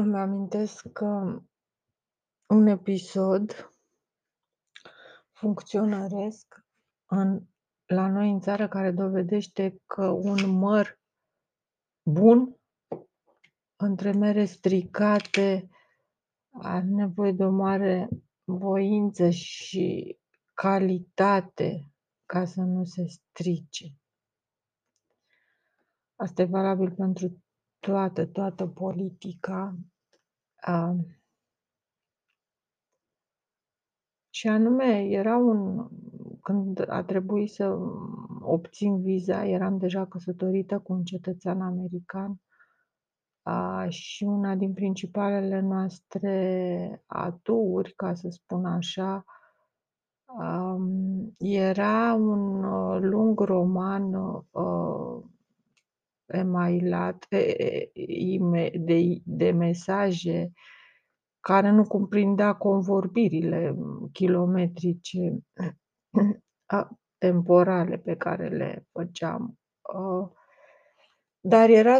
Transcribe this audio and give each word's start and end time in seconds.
Îmi 0.00 0.16
amintesc 0.16 0.92
că 0.92 1.42
un 2.46 2.66
episod 2.66 3.72
funcționăresc 5.32 6.66
în 7.06 7.46
la 7.86 8.08
noi 8.08 8.30
în 8.30 8.40
țară 8.40 8.68
care 8.68 8.90
dovedește 8.90 9.82
că 9.86 10.06
un 10.06 10.50
măr 10.50 11.00
bun 12.02 12.56
între 13.76 14.12
mere 14.12 14.44
stricate 14.44 15.68
are 16.50 16.84
nevoie 16.84 17.32
de 17.32 17.44
o 17.44 17.50
mare 17.50 18.08
voință 18.44 19.30
și 19.30 20.18
calitate 20.54 21.92
ca 22.26 22.44
să 22.44 22.60
nu 22.60 22.84
se 22.84 23.06
strice. 23.06 23.86
Asta 26.16 26.42
e 26.42 26.44
valabil 26.44 26.94
pentru 26.94 27.42
toată, 27.80 28.26
toată 28.26 28.66
politica. 28.66 29.74
A, 30.60 30.96
și 34.30 34.48
anume, 34.48 35.04
era 35.04 35.36
un 35.36 35.88
când 36.42 36.90
a 36.90 37.02
trebuit 37.02 37.50
să 37.50 37.78
obțin 38.40 39.02
viza, 39.02 39.46
eram 39.46 39.78
deja 39.78 40.06
căsătorită 40.06 40.78
cu 40.78 40.92
un 40.92 41.04
cetățean 41.04 41.60
american. 41.60 42.40
A, 43.42 43.86
și 43.88 44.24
una 44.24 44.54
din 44.54 44.72
principalele 44.72 45.60
noastre 45.60 47.02
aturi, 47.06 47.92
ca 47.92 48.14
să 48.14 48.28
spun 48.30 48.64
așa, 48.64 49.24
um, 50.24 51.34
era 51.38 52.14
un 52.14 52.64
uh, 52.64 52.98
lung 53.00 53.40
roman 53.40 54.14
uh, 54.14 55.22
emailat 56.28 57.26
de, 57.28 59.20
de 59.24 59.50
mesaje 59.50 60.52
care 61.40 61.70
nu 61.70 61.84
cuprindea 61.84 62.52
convorbirile 62.52 63.74
kilometrice 64.12 65.38
temporale 67.18 67.96
pe 67.96 68.16
care 68.16 68.48
le 68.48 68.86
făceam. 68.92 69.58
Dar 71.40 71.68
era 71.68 71.98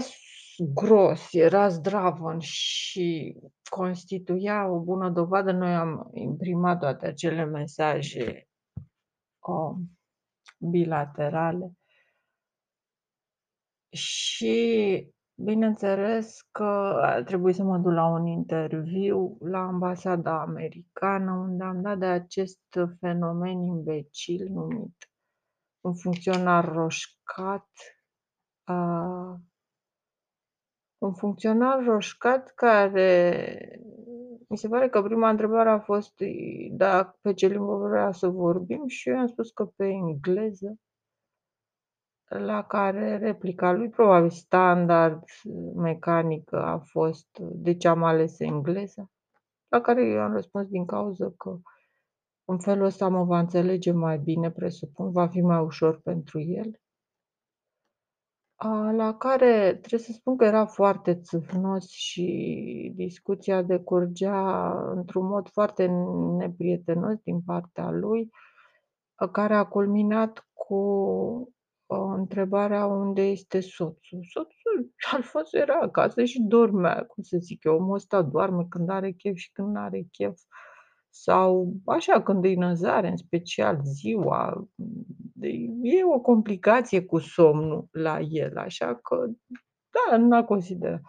gros, 0.75 1.33
era 1.33 1.69
zdravăn 1.69 2.38
și 2.38 3.36
constituia 3.70 4.69
o 4.69 4.81
bună 4.81 5.10
dovadă. 5.10 5.53
Noi 5.53 5.75
am 5.75 6.10
imprimat 6.12 6.78
toate 6.78 7.06
acele 7.06 7.44
mesaje 7.44 8.48
bilaterale 10.70 11.78
și 13.91 15.12
bineînțeles 15.34 16.41
că 16.53 16.98
a 17.03 17.22
trebuit 17.22 17.55
să 17.55 17.62
mă 17.62 17.78
duc 17.78 17.92
la 17.92 18.06
un 18.06 18.27
interviu 18.27 19.36
la 19.41 19.58
ambasada 19.58 20.41
americană, 20.41 21.33
unde 21.33 21.64
am 21.64 21.83
dat 21.83 21.98
de 21.98 22.06
acest 22.06 22.61
fenomen 23.00 23.62
imbecil 23.62 24.48
numit 24.48 25.09
un 25.81 25.94
funcționar 25.94 26.72
roșcat, 26.72 27.69
un 30.98 31.14
funcționar 31.14 31.84
roșcat 31.84 32.53
care 32.55 33.81
mi 34.48 34.56
se 34.56 34.69
pare 34.69 34.89
că 34.89 35.03
prima 35.03 35.28
întrebare 35.28 35.69
a 35.69 35.81
fost 35.81 36.14
da, 36.70 37.16
pe 37.20 37.33
ce 37.33 37.47
limbă 37.47 37.77
vrea 37.77 38.12
să 38.12 38.28
vorbim 38.28 38.86
și 38.86 39.09
eu 39.09 39.14
i-am 39.14 39.27
spus 39.27 39.50
că 39.50 39.64
pe 39.64 39.86
engleză. 39.86 40.78
La 42.29 42.62
care 42.62 43.17
replica 43.17 43.73
lui, 43.73 43.89
probabil 43.89 44.31
standard, 44.31 45.23
mecanică, 45.75 46.62
a 46.62 46.79
fost 46.79 47.39
de 47.39 47.77
ce 47.77 47.89
am 47.89 48.03
ales 48.03 48.41
engleza, 48.41 49.11
la 49.69 49.81
care 49.81 50.07
eu 50.07 50.21
am 50.21 50.33
răspuns 50.33 50.69
din 50.69 50.87
cauză 50.87 51.34
că 51.37 51.59
în 52.45 52.59
felul 52.59 52.84
ăsta 52.84 53.09
mă 53.09 53.25
va 53.25 53.39
înțelege 53.39 53.93
mai 53.93 54.19
bine, 54.19 54.50
presupun, 54.50 55.11
va 55.11 55.28
fi 55.28 55.41
mai 55.41 55.61
ușor 55.61 56.00
pentru 56.00 56.41
el. 56.41 56.81
La 58.97 59.17
care 59.19 59.69
trebuie 59.69 60.00
să 60.00 60.12
spun 60.12 60.37
că 60.37 60.44
era 60.44 60.67
foarte 60.67 61.21
țâfnos 61.21 61.88
și 61.88 62.93
discuția 62.94 63.62
decurgea 63.62 64.71
într-un 64.91 65.27
mod 65.27 65.49
foarte 65.49 65.87
neprietenos 66.37 67.19
din 67.22 67.41
partea 67.41 67.91
lui, 67.91 68.31
care 69.33 69.55
a 69.55 69.65
culminat 69.65 70.49
cu 70.53 70.78
întrebarea 71.97 72.87
unde 72.87 73.22
este 73.22 73.60
soțul. 73.60 74.21
Soțul 74.31 74.94
Alfonso 75.15 75.59
era 75.59 75.78
acasă 75.81 76.25
și 76.25 76.41
dormea, 76.41 77.04
cum 77.04 77.22
să 77.22 77.37
zic 77.41 77.65
eu, 77.65 77.76
omul 77.76 77.94
ăsta 77.94 78.22
doarme 78.22 78.66
când 78.69 78.91
are 78.91 79.10
chef 79.10 79.37
și 79.37 79.53
când 79.53 79.75
nu 79.75 79.81
are 79.81 80.06
chef. 80.10 80.41
Sau 81.10 81.72
așa, 81.84 82.22
când 82.22 82.44
e 82.44 82.54
năzare, 82.54 83.09
în 83.09 83.16
special 83.16 83.81
ziua, 83.82 84.69
e 85.82 86.04
o 86.04 86.21
complicație 86.21 87.04
cu 87.04 87.19
somnul 87.19 87.88
la 87.91 88.20
el, 88.20 88.56
așa 88.56 88.94
că, 88.94 89.26
da, 89.91 90.16
n-a 90.16 90.44
considerat. 90.44 91.00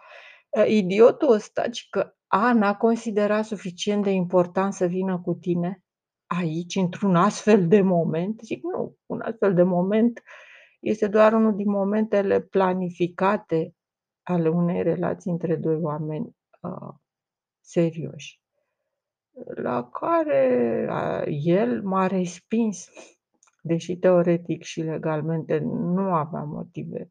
Idiotul 0.66 1.32
ăsta, 1.32 1.62
că 1.90 2.14
a, 2.26 2.52
n-a 2.52 2.76
considerat 2.76 3.44
suficient 3.44 4.02
de 4.02 4.10
important 4.10 4.72
să 4.72 4.86
vină 4.86 5.20
cu 5.24 5.34
tine 5.34 5.84
aici, 6.26 6.74
într-un 6.74 7.16
astfel 7.16 7.68
de 7.68 7.80
moment. 7.80 8.40
Zic, 8.40 8.62
nu, 8.62 8.96
un 9.06 9.20
astfel 9.20 9.54
de 9.54 9.62
moment 9.62 10.22
este 10.80 11.08
doar 11.08 11.32
unul 11.32 11.54
din 11.54 11.70
momentele 11.70 12.40
planificate 12.40 13.74
ale 14.22 14.48
unei 14.48 14.82
relații 14.82 15.30
între 15.30 15.56
doi 15.56 15.76
oameni 15.76 16.36
uh, 16.60 16.94
serioși. 17.60 18.40
La 19.54 19.88
care 19.88 20.86
uh, 20.90 21.38
el 21.44 21.82
m-a 21.82 22.06
respins, 22.06 22.88
deși 23.62 23.96
teoretic 23.96 24.62
și 24.62 24.80
legalmente 24.80 25.58
nu 25.58 26.14
avea 26.14 26.42
motive 26.42 27.10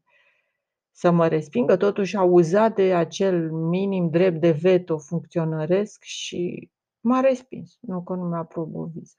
să 0.90 1.10
mă 1.10 1.28
respingă, 1.28 1.76
totuși 1.76 2.16
a 2.16 2.22
uzat 2.22 2.74
de 2.74 2.94
acel 2.94 3.50
minim 3.50 4.10
drept 4.10 4.40
de 4.40 4.50
veto 4.50 4.98
funcționăresc 4.98 6.02
și 6.02 6.70
m-a 7.00 7.20
respins, 7.20 7.78
nu 7.80 8.02
că 8.02 8.14
nu 8.14 8.28
mi-a 8.28 8.38
aprobat 8.38 8.88
viza 8.88 9.14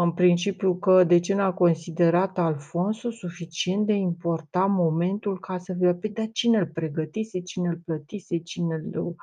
în 0.00 0.12
principiu 0.12 0.76
că 0.76 1.04
de 1.04 1.20
ce 1.20 1.34
n-a 1.34 1.52
considerat 1.52 2.38
Alfonso 2.38 3.10
suficient 3.10 3.86
de 3.86 3.92
important 3.92 4.72
momentul 4.74 5.38
ca 5.38 5.58
să 5.58 5.72
vedea, 5.72 5.94
păi 5.94 6.10
dar 6.10 6.28
cine 6.32 6.58
îl 6.58 6.66
pregătise, 6.66 7.40
cine 7.40 7.68
îl 7.68 7.80
plătise, 7.84 8.38
cine 8.38 8.74
îl, 8.74 9.14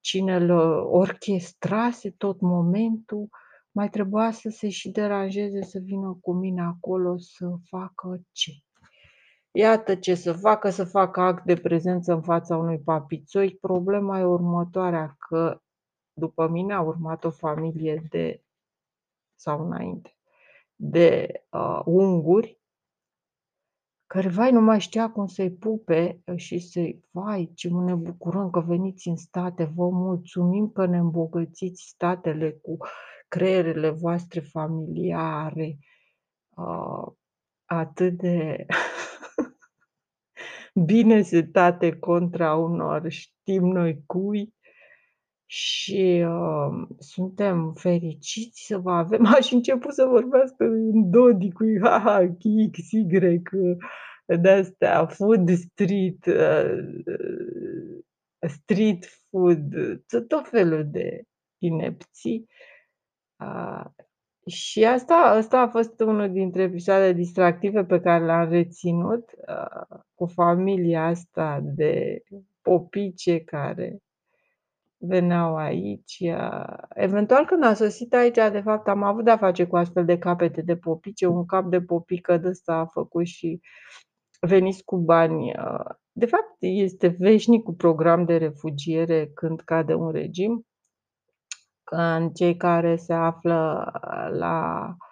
cine 0.00 0.36
îl 0.36 0.50
orchestrase 0.90 2.10
tot 2.10 2.40
momentul, 2.40 3.28
mai 3.70 3.88
trebuia 3.88 4.30
să 4.30 4.48
se 4.48 4.68
și 4.68 4.90
deranjeze 4.90 5.62
să 5.62 5.78
vină 5.78 6.18
cu 6.20 6.32
mine 6.32 6.62
acolo 6.62 7.16
să 7.18 7.54
facă 7.68 8.20
ce? 8.32 8.52
Iată 9.50 9.94
ce 9.94 10.14
să 10.14 10.32
facă, 10.32 10.70
să 10.70 10.84
facă 10.84 11.20
act 11.20 11.44
de 11.44 11.54
prezență 11.54 12.12
în 12.12 12.22
fața 12.22 12.56
unui 12.56 12.78
papițoi. 12.78 13.58
Problema 13.60 14.18
e 14.18 14.24
următoarea, 14.24 15.16
că 15.18 15.60
după 16.12 16.48
mine 16.48 16.74
a 16.74 16.80
urmat 16.80 17.24
o 17.24 17.30
familie 17.30 18.02
de 18.10 18.42
sau 19.38 19.66
înainte, 19.66 20.16
de 20.74 21.28
uh, 21.50 21.80
unguri, 21.84 22.60
care, 24.06 24.28
vai, 24.28 24.52
nu 24.52 24.60
mai 24.60 24.80
știa 24.80 25.10
cum 25.10 25.26
să-i 25.26 25.50
pupe 25.50 26.22
și 26.36 26.58
să-i, 26.58 27.04
vai, 27.10 27.52
ce 27.54 27.68
ne 27.68 27.94
bucurăm 27.94 28.50
că 28.50 28.60
veniți 28.60 29.08
în 29.08 29.16
state, 29.16 29.64
vă 29.64 29.88
mulțumim 29.88 30.70
că 30.70 30.86
ne 30.86 30.98
îmbogățiți 30.98 31.82
statele 31.82 32.50
cu 32.50 32.76
creierele 33.28 33.90
voastre 33.90 34.40
familiare, 34.40 35.78
uh, 36.48 37.12
atât 37.64 38.16
de 38.16 38.66
bine 40.86 41.22
setate 41.22 41.98
contra 41.98 42.54
unor 42.54 43.08
știm 43.08 43.64
noi 43.64 44.02
cui, 44.06 44.54
și 45.50 46.24
uh, 46.26 46.88
suntem 46.98 47.72
fericiți 47.74 48.66
să 48.66 48.78
vă 48.78 48.90
avem. 48.90 49.26
Aș 49.36 49.50
început 49.50 49.94
să 49.94 50.04
vorbească 50.04 50.64
în 50.64 51.10
Dodi 51.10 51.52
cu 51.52 51.64
ha, 51.82 51.98
ha, 51.98 52.36
X, 52.70 52.90
Y, 52.90 53.06
de-astea, 54.40 55.06
food 55.06 55.50
street, 55.50 56.26
uh, 56.26 56.78
street 58.48 59.04
food, 59.30 59.74
tot 60.28 60.48
felul 60.48 60.88
de 60.90 61.22
inepții. 61.58 62.46
Uh, 63.40 63.84
și 64.46 64.84
asta, 64.84 65.14
asta 65.14 65.60
a 65.60 65.68
fost 65.68 66.00
unul 66.00 66.32
dintre 66.32 66.62
episoadele 66.62 67.12
distractive 67.12 67.84
pe 67.84 68.00
care 68.00 68.24
le-am 68.24 68.48
reținut 68.48 69.30
uh, 69.48 69.98
cu 70.14 70.26
familia 70.26 71.06
asta 71.06 71.60
de 71.62 72.22
popice 72.62 73.40
care 73.40 73.98
veneau 74.98 75.56
aici. 75.56 76.22
Eventual 76.88 77.44
când 77.46 77.64
a 77.64 77.74
sosit 77.74 78.14
aici, 78.14 78.34
de 78.34 78.60
fapt, 78.64 78.88
am 78.88 79.02
avut 79.02 79.24
de-a 79.24 79.36
face 79.36 79.66
cu 79.66 79.76
astfel 79.76 80.04
de 80.04 80.18
capete 80.18 80.62
de 80.62 80.76
popice. 80.76 81.26
Un 81.26 81.46
cap 81.46 81.64
de 81.64 81.80
popică 81.80 82.36
de 82.36 82.48
ăsta 82.48 82.74
a 82.74 82.86
făcut 82.86 83.26
și 83.26 83.60
veniți 84.40 84.84
cu 84.84 84.96
bani. 84.96 85.52
uh, 85.58 85.94
De 86.12 86.26
fapt, 86.26 86.56
este 86.58 87.06
veșnicul 87.18 87.74
program 87.74 88.24
de 88.24 88.36
refugiere 88.36 89.30
când 89.34 89.60
cade 89.60 89.94
un 89.94 90.10
regim, 90.10 90.66
când 91.84 92.32
cei 92.32 92.56
care 92.56 92.96
se 92.96 93.12
află 93.12 93.90
la, 94.32 94.86
uh, 94.88 95.07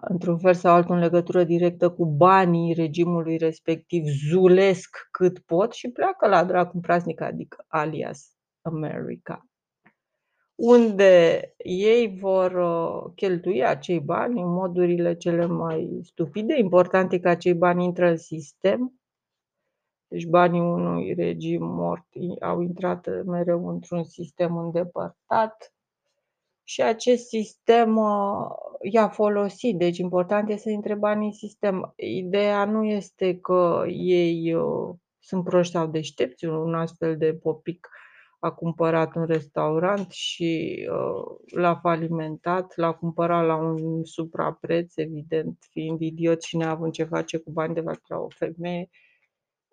într-un 0.00 0.38
fel 0.38 0.54
sau 0.54 0.74
altul, 0.74 0.94
în 0.94 1.00
legătură 1.00 1.44
directă 1.44 1.90
cu 1.90 2.06
banii 2.06 2.74
regimului 2.74 3.36
respectiv, 3.36 4.04
zulesc 4.28 5.08
cât 5.10 5.38
pot 5.38 5.72
și 5.72 5.90
pleacă 5.90 6.28
la 6.28 6.44
dracu 6.44 6.78
praznic, 6.78 7.20
adică 7.20 7.64
alias 7.68 8.36
America 8.62 9.48
unde 10.54 11.42
ei 11.56 12.18
vor 12.18 12.52
uh, 12.52 13.12
cheltui 13.14 13.64
acei 13.64 14.00
bani 14.00 14.40
în 14.40 14.48
modurile 14.52 15.16
cele 15.16 15.46
mai 15.46 16.00
stupide. 16.02 16.58
Important 16.58 17.12
e 17.12 17.18
că 17.18 17.28
acei 17.28 17.54
bani 17.54 17.84
intră 17.84 18.08
în 18.08 18.16
sistem. 18.16 19.00
Deci 20.08 20.26
banii 20.26 20.60
unui 20.60 21.14
regim 21.14 21.64
mort 21.64 22.06
au 22.40 22.60
intrat 22.60 23.24
mereu 23.24 23.68
într-un 23.68 24.04
sistem 24.04 24.56
îndepărtat 24.56 25.73
și 26.64 26.82
acest 26.82 27.26
sistem 27.26 27.96
uh, 27.96 28.46
i-a 28.82 29.08
folosit. 29.08 29.78
Deci 29.78 29.98
important 29.98 30.48
este 30.48 30.62
să 30.62 30.70
intre 30.70 30.94
banii 30.94 31.26
în 31.26 31.32
sistem. 31.32 31.92
Ideea 31.96 32.64
nu 32.64 32.84
este 32.84 33.38
că 33.38 33.84
ei 33.88 34.54
uh, 34.54 34.94
sunt 35.18 35.44
proști 35.44 35.72
sau 35.72 35.86
deștepți, 35.86 36.44
un 36.44 36.74
astfel 36.74 37.16
de 37.16 37.34
popic 37.34 37.88
a 38.44 38.50
cumpărat 38.50 39.14
un 39.14 39.24
restaurant 39.24 40.10
și 40.10 40.76
uh, 40.90 41.58
l-a 41.60 41.74
falimentat, 41.74 42.76
l-a 42.76 42.92
cumpărat 42.92 43.46
la 43.46 43.56
un 43.56 44.04
suprapreț, 44.04 44.96
evident, 44.96 45.58
fiind 45.70 46.00
idiot 46.00 46.42
și 46.42 46.56
neavând 46.56 46.92
ce 46.92 47.04
face 47.04 47.38
cu 47.38 47.50
bani 47.50 47.74
de 47.74 47.80
la 47.80 48.18
o 48.18 48.28
femeie, 48.28 48.88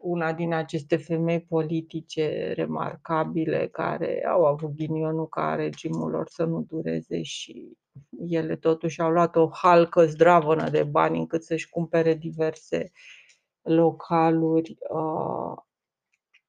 una 0.01 0.33
din 0.33 0.53
aceste 0.53 0.97
femei 0.97 1.41
politice 1.41 2.53
remarcabile 2.55 3.67
care 3.71 4.25
au 4.25 4.45
avut 4.45 4.75
ghinionul 4.75 5.27
ca 5.29 5.55
regimul 5.55 6.09
lor 6.11 6.27
să 6.29 6.43
nu 6.43 6.61
dureze 6.69 7.21
și 7.21 7.77
ele 8.27 8.55
totuși 8.55 9.01
au 9.01 9.11
luat 9.11 9.35
o 9.35 9.49
halcă 9.53 10.05
zdravănă 10.05 10.69
de 10.69 10.83
bani 10.83 11.17
încât 11.19 11.43
să-și 11.43 11.69
cumpere 11.69 12.13
diverse 12.13 12.91
localuri 13.61 14.77
uh, 14.89 15.57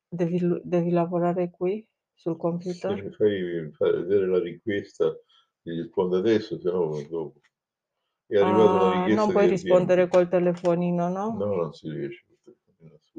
de, 0.09 0.25
vil- 0.25 0.63
de 0.65 0.79
lavorare 0.91 1.49
cui? 1.49 1.89
sul 2.15 2.37
computer? 2.37 2.95
Se 2.97 3.03
mi 3.03 3.11
fai 3.17 3.71
fare 3.79 3.97
vedere 4.03 4.27
la 4.27 4.39
richiesta, 4.39 5.13
ti 5.63 5.71
rispondo 5.71 6.17
adesso, 6.17 6.59
se 6.59 6.71
no 6.71 7.01
dopo. 7.11 7.41
È 8.27 8.37
arrivata 8.39 8.77
una 8.77 8.89
Ah, 8.91 8.99
richiesta 8.99 9.27
non 9.27 9.33
puoi 9.33 9.47
di 9.47 9.49
rispondere 9.49 10.03
Airbnb. 10.03 10.09
col 10.09 10.29
telefonino, 10.29 11.09
no? 11.09 11.27
No, 11.39 11.47
non 11.57 11.73
si 11.73 11.89
riesce 11.91 12.23
col 12.27 12.32
telefonino, 12.32 12.32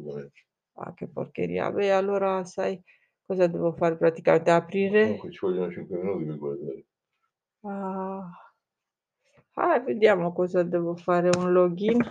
assolutamente. 0.04 0.46
Ah, 0.76 0.94
che 0.94 1.08
porcheria. 1.08 1.72
Beh, 1.72 1.92
allora 1.92 2.44
sai 2.44 2.82
cosa 3.26 3.48
devo 3.48 3.74
fare 3.74 3.96
praticamente? 3.96 4.52
Aprire? 4.52 5.04
Comunque 5.04 5.32
ci 5.32 5.40
vogliono 5.42 5.72
5 5.72 5.98
minuti 5.98 6.26
per 6.26 6.38
guardare. 6.38 6.86
Ah, 7.62 8.30
hai, 9.54 9.84
vediamo 9.84 10.34
cosa 10.34 10.64
devo 10.64 10.96
fare. 10.96 11.30
Un 11.38 11.52
login. 11.52 12.02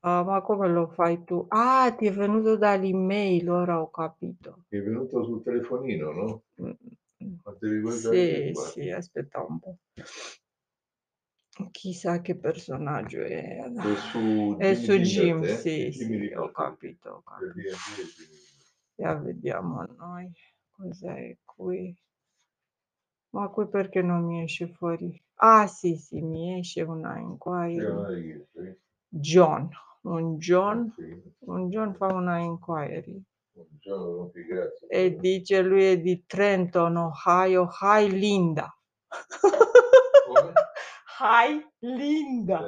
Ah, 0.00 0.22
ma 0.22 0.40
come 0.42 0.68
lo 0.68 0.86
fai 0.88 1.24
tu? 1.24 1.44
Ah, 1.48 1.92
ti 1.96 2.06
è 2.06 2.12
venuto 2.12 2.56
dall'email, 2.56 3.50
ora 3.50 3.80
ho 3.80 3.90
capito. 3.90 4.62
È 4.68 4.78
venuto 4.78 5.24
sul 5.24 5.42
telefonino, 5.42 6.12
no? 6.12 6.42
Mm, 6.62 6.70
mm. 7.24 7.34
Ma 7.42 7.56
devi 7.58 7.80
guardare 7.80 8.46
Sì, 8.46 8.52
qua. 8.52 8.62
sì, 8.62 8.90
aspetta 8.90 9.44
un 9.44 9.58
po'. 9.58 9.76
Chissà 11.70 12.20
che 12.20 12.36
personaggio 12.36 13.22
è. 13.22 13.58
È 13.58 13.94
su 13.94 14.56
È 14.58 14.74
su 14.74 14.92
Jim, 14.98 15.42
eh? 15.42 15.48
sì, 15.48 15.92
sì, 15.92 16.32
ho 16.34 16.50
capito, 16.50 17.10
ho 17.10 17.22
capito. 17.22 17.76
Ya 18.96 19.14
vediamo 19.14 19.84
noi 19.96 20.30
cos'è 20.70 21.36
qui. 21.44 21.96
Ma 23.30 23.48
qui 23.48 23.68
perché 23.68 24.02
non 24.02 24.24
mi 24.24 24.42
esce 24.42 24.68
fuori? 24.68 25.22
Ah 25.36 25.66
sì, 25.66 25.96
sì, 25.96 26.20
mi 26.20 26.58
esce 26.58 26.82
una 26.82 27.18
inquiry. 27.18 28.46
John, 29.08 29.70
un 30.02 30.36
John, 30.38 30.92
un 31.40 31.68
John 31.68 31.94
fa 31.94 32.06
una 32.06 32.38
inquiry 32.38 33.22
e 34.88 35.16
dice 35.16 35.62
lui 35.62 35.84
è 35.84 36.00
di 36.00 36.24
Trenton, 36.26 36.96
Ohio. 36.96 37.68
Hi 37.80 38.08
Linda. 38.08 38.74
Linda. 41.80 42.60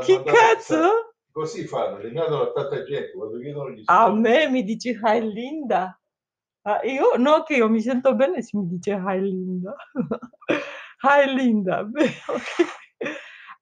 Eh, 0.00 0.04
Che 0.04 0.22
cazzo? 0.22 1.14
Così 1.30 1.66
fanno, 1.66 1.98
li 1.98 2.12
mandano 2.12 2.42
a 2.44 2.52
tanta 2.52 2.82
gente 2.84 3.12
quando 3.12 3.38
chiedono 3.38 3.70
gli 3.70 3.82
A 3.86 4.06
soldi. 4.06 4.20
me 4.20 4.48
mi 4.48 4.64
dici 4.64 4.90
hi 5.02 5.20
Linda? 5.20 5.98
Ah, 6.62 6.80
io 6.82 7.16
no, 7.16 7.42
che 7.42 7.56
io 7.56 7.68
mi 7.68 7.80
sento 7.80 8.14
bene 8.14 8.42
se 8.42 8.56
mi 8.56 8.66
dice 8.68 8.94
hi 8.94 9.20
Linda. 9.20 9.74
hi 11.02 11.26
Linda. 11.34 11.84
Beh, 11.84 12.10
ok. 12.28 12.64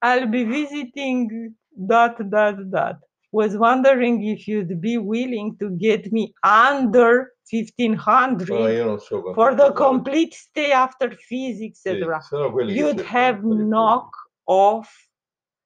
I'll 0.03 0.29
be 0.29 0.45
visiting 0.45 1.55
dot 1.69 2.21
dot 2.23 2.61
dot. 2.71 2.99
Was 3.33 3.57
wondering 3.57 4.23
if 4.23 4.47
you'd 4.47 4.79
be 4.81 4.97
willing 4.97 5.57
to 5.59 5.71
get 5.77 6.13
me 6.13 6.33
under 6.45 7.35
1500 7.51 8.49
No, 8.87 8.97
so 8.99 9.33
for 9.35 9.55
the 9.57 9.73
complete 9.73 10.33
stay 10.35 10.71
after 10.71 11.11
fees, 11.17 11.59
Sì, 11.59 11.67
etc. 11.91 12.21
che 12.21 12.73
You'd 12.73 13.01
have 13.01 13.41
knock 13.43 14.15
off 14.45 15.09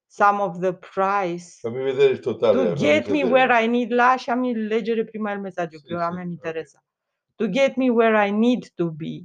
some 0.06 0.40
of 0.40 0.58
the 0.60 0.72
price. 0.74 1.58
Fammi 1.60 1.82
vedere 1.82 2.12
il 2.12 2.20
totale. 2.20 2.68
To 2.70 2.74
get 2.74 3.08
me 3.08 3.22
vedere. 3.24 3.30
where 3.30 3.52
I 3.64 3.66
need, 3.68 3.90
lasciami 3.92 4.54
leggere 4.54 5.04
prima 5.04 5.32
il 5.32 5.40
messaggio, 5.40 5.78
Sì, 5.78 5.86
che 5.86 5.94
ora 5.94 6.06
a 6.06 6.10
sì, 6.10 6.16
me 6.16 6.24
mi 6.24 6.32
interessa. 6.32 6.82
To 7.36 7.48
get 7.48 7.76
me 7.76 7.88
where 7.90 8.16
I 8.16 8.30
need 8.32 8.72
to 8.76 8.90
be, 8.90 9.24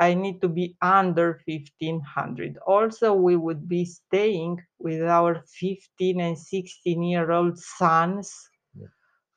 I 0.00 0.14
need 0.14 0.38
to 0.40 0.48
be 0.48 0.76
under 0.80 1.40
1500. 1.44 2.56
Also, 2.66 3.14
we 3.14 3.34
would 3.34 3.66
be 3.66 3.84
staying 3.84 4.60
with 4.76 5.00
our 5.02 5.42
15 5.46 6.20
and 6.20 6.36
16 6.38 7.02
year 7.02 7.30
old 7.32 7.58
sons 7.58 8.48
Yeah. 8.74 8.86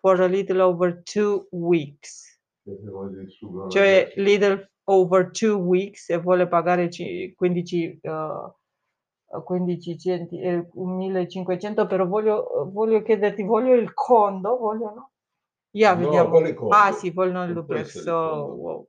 for 0.01 0.21
a 0.21 0.27
little 0.27 0.61
over 0.61 1.01
two 1.03 1.47
weeks. 1.51 2.39
Perché 2.63 2.91
come 2.91 3.09
ti 3.09 3.25
distruggono 3.25 3.63
la 3.63 3.69
Cioè, 3.71 4.13
little 4.17 4.69
over 4.83 5.31
two 5.31 5.55
weeks 5.57 6.09
e 6.09 6.17
vuole 6.17 6.47
pagare 6.47 6.91
ci- 6.91 7.33
15, 7.35 7.99
uh, 8.03 8.53
15 9.45 9.97
centi, 9.97 10.39
eh, 10.41 10.67
1500, 10.73 11.85
però 11.87 12.05
voglio, 12.05 12.69
voglio 12.71 13.01
chiederti, 13.01 13.43
voglio 13.43 13.73
il 13.73 13.93
condo, 13.93 14.57
voglio 14.57 14.93
no? 14.93 15.11
Yeah, 15.73 15.93
No, 15.95 15.99
vediamo. 16.01 16.29
quale 16.29 16.53
condo? 16.53 16.75
Ah 16.75 16.91
sì, 16.91 17.11
vogliono 17.11 17.43
il 17.45 17.53
duplex, 17.53 18.01
so, 18.01 18.11
condo. 18.11 18.53
wow. 18.55 18.87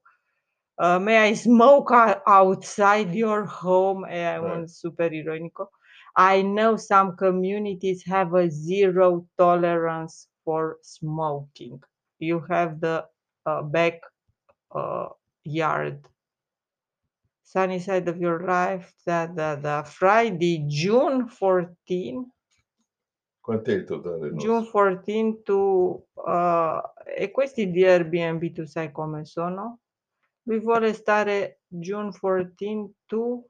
Uh, 0.74 0.98
may 0.98 1.30
I 1.30 1.34
smoke 1.36 1.92
outside 2.26 3.12
your 3.14 3.46
home? 3.62 4.08
È 4.08 4.36
un 4.38 4.62
Eh. 4.62 4.66
super 4.68 5.12
ironico. 5.12 5.70
I 6.16 6.42
know 6.42 6.76
some 6.76 7.14
communities 7.14 8.04
have 8.10 8.34
a 8.34 8.48
zero 8.50 9.26
tolerance 9.36 10.28
for 10.42 10.78
smoking. 10.82 11.78
You 12.18 12.44
have 12.48 12.80
the 12.80 13.08
uh, 13.46 13.62
back 13.62 14.00
uh, 14.74 15.08
yard. 15.44 16.08
Sunny 17.52 17.80
side 17.80 18.08
of 18.08 18.16
your 18.16 18.42
life, 18.46 18.94
da, 19.04 19.26
da, 19.26 19.56
da. 19.56 19.82
Friday, 19.84 20.64
June 20.64 21.26
14, 21.28 22.26
Quant'è 23.38 23.72
il 23.72 23.84
totale? 23.84 24.30
June 24.30 24.60
nostro? 24.60 24.70
14 24.70 25.42
to... 25.42 26.06
uh, 26.14 26.80
e 27.14 27.30
questi 27.30 27.70
di 27.70 27.84
Airbnb 27.84 28.52
tu 28.52 28.64
sai 28.64 28.90
come 28.90 29.26
sono? 29.26 29.80
Lui 30.44 30.60
vuole 30.60 30.94
stare 30.94 31.60
June 31.66 32.10
14 32.18 32.94
to 33.04 33.44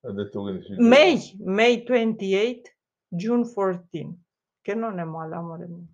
Ha 0.00 0.10
detto 0.10 0.40
15 0.40 0.74
giorni. 0.74 0.88
May, 0.88 1.36
May 1.38 1.84
28, 1.84 2.70
June 3.06 3.48
14, 3.48 4.22
che 4.60 4.74
non 4.74 4.98
è 4.98 5.04
male, 5.04 5.36
amore 5.36 5.66
mio. 5.68 5.86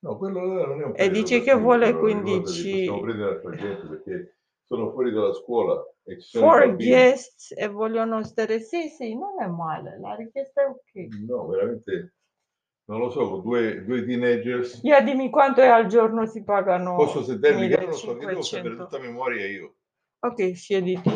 No, 0.00 0.18
quello 0.18 0.40
non 0.66 0.78
è 0.78 0.84
un 0.84 0.92
E 0.94 1.08
dice 1.08 1.40
che 1.40 1.54
vuole 1.54 1.86
però, 1.86 2.04
ricordati, 2.04 2.30
15 2.32 2.70
Possiamo 2.70 3.00
prendere 3.00 3.30
altra 3.30 3.56
gente 3.56 3.86
perché 3.86 4.36
sono 4.66 4.90
fuori 4.92 5.12
dalla 5.12 5.32
scuola 5.32 5.82
e 6.04 6.20
ci 6.20 6.28
sono 6.38 6.50
bambini. 6.50 6.90
guests 6.90 7.54
e 7.56 7.68
vogliono 7.68 8.22
stare... 8.24 8.60
Sì, 8.60 8.88
sì, 8.88 9.16
non 9.16 9.40
è 9.40 9.46
male, 9.46 9.98
la 10.00 10.14
richiesta 10.14 10.62
è 10.62 10.66
ok. 10.66 11.24
No, 11.26 11.46
veramente, 11.46 12.14
non 12.86 13.00
lo 13.00 13.10
so, 13.10 13.28
con 13.30 13.42
due, 13.42 13.84
due 13.84 14.04
teenagers. 14.04 14.80
Ya 14.82 15.00
dimmi 15.00 15.30
quanto 15.30 15.60
è 15.60 15.66
al 15.66 15.86
giorno 15.86 16.26
si 16.26 16.42
pagano 16.44 16.96
Posso 16.96 17.22
sentirmi 17.22 17.68
che 17.68 17.76
non 17.76 17.86
lo 17.86 17.92
so, 17.92 18.16
che 18.16 18.26
devo 18.26 18.40
1500. 18.40 18.44
sapere 18.44 18.76
tutta 18.76 18.98
memoria 18.98 19.46
io. 19.46 19.74
Ok, 20.20 20.56
siediti. 20.56 21.10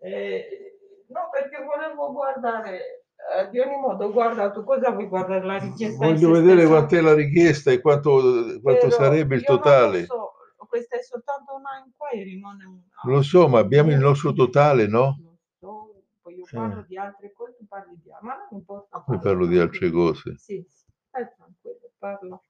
Eh, 0.00 0.78
no, 1.08 1.28
perché 1.30 1.62
volevo 1.64 2.12
guardare, 2.12 3.06
di 3.50 3.58
ogni 3.58 3.76
modo, 3.76 4.12
guarda, 4.12 4.50
tu 4.50 4.64
cosa 4.64 4.90
vuoi 4.90 5.06
guardare 5.06 5.44
la 5.44 5.58
richiesta 5.58 6.04
Voglio 6.04 6.30
vedere 6.30 6.66
quant'è 6.66 7.00
la 7.00 7.14
richiesta 7.14 7.70
e 7.70 7.80
quanto, 7.80 8.58
quanto 8.62 8.90
sarebbe 8.90 9.36
il 9.36 9.40
io 9.42 9.46
non 9.48 9.56
lo 9.56 9.62
totale. 9.62 10.04
so, 10.04 10.33
questa 10.74 10.96
è 10.96 11.02
soltanto 11.02 11.54
una 11.54 11.84
inquiry, 11.84 12.40
non 12.40 12.60
è 12.60 12.64
una... 12.64 12.82
Lo 13.04 13.22
so, 13.22 13.46
ma 13.46 13.60
abbiamo 13.60 13.92
il 13.92 13.98
nostro 13.98 14.32
totale, 14.32 14.88
no? 14.88 15.16
Lo 15.22 15.38
so, 15.60 16.02
poi 16.20 16.34
io 16.34 16.44
parlo 16.50 16.82
di 16.82 16.98
altre 16.98 17.32
cose, 17.32 17.54
tu 17.56 17.64
parli 17.68 17.96
di 18.02 18.10
ma 18.22 18.34
non 18.34 18.48
importa. 18.50 19.00
Poi 19.00 19.20
parlo 19.20 19.46
di 19.46 19.56
altre 19.56 19.92
cose. 19.92 20.34
Sì, 20.36 20.66
sì, 20.68 20.84
stai 21.06 21.28
tranquillo, 21.36 21.92
parla. 21.96 22.40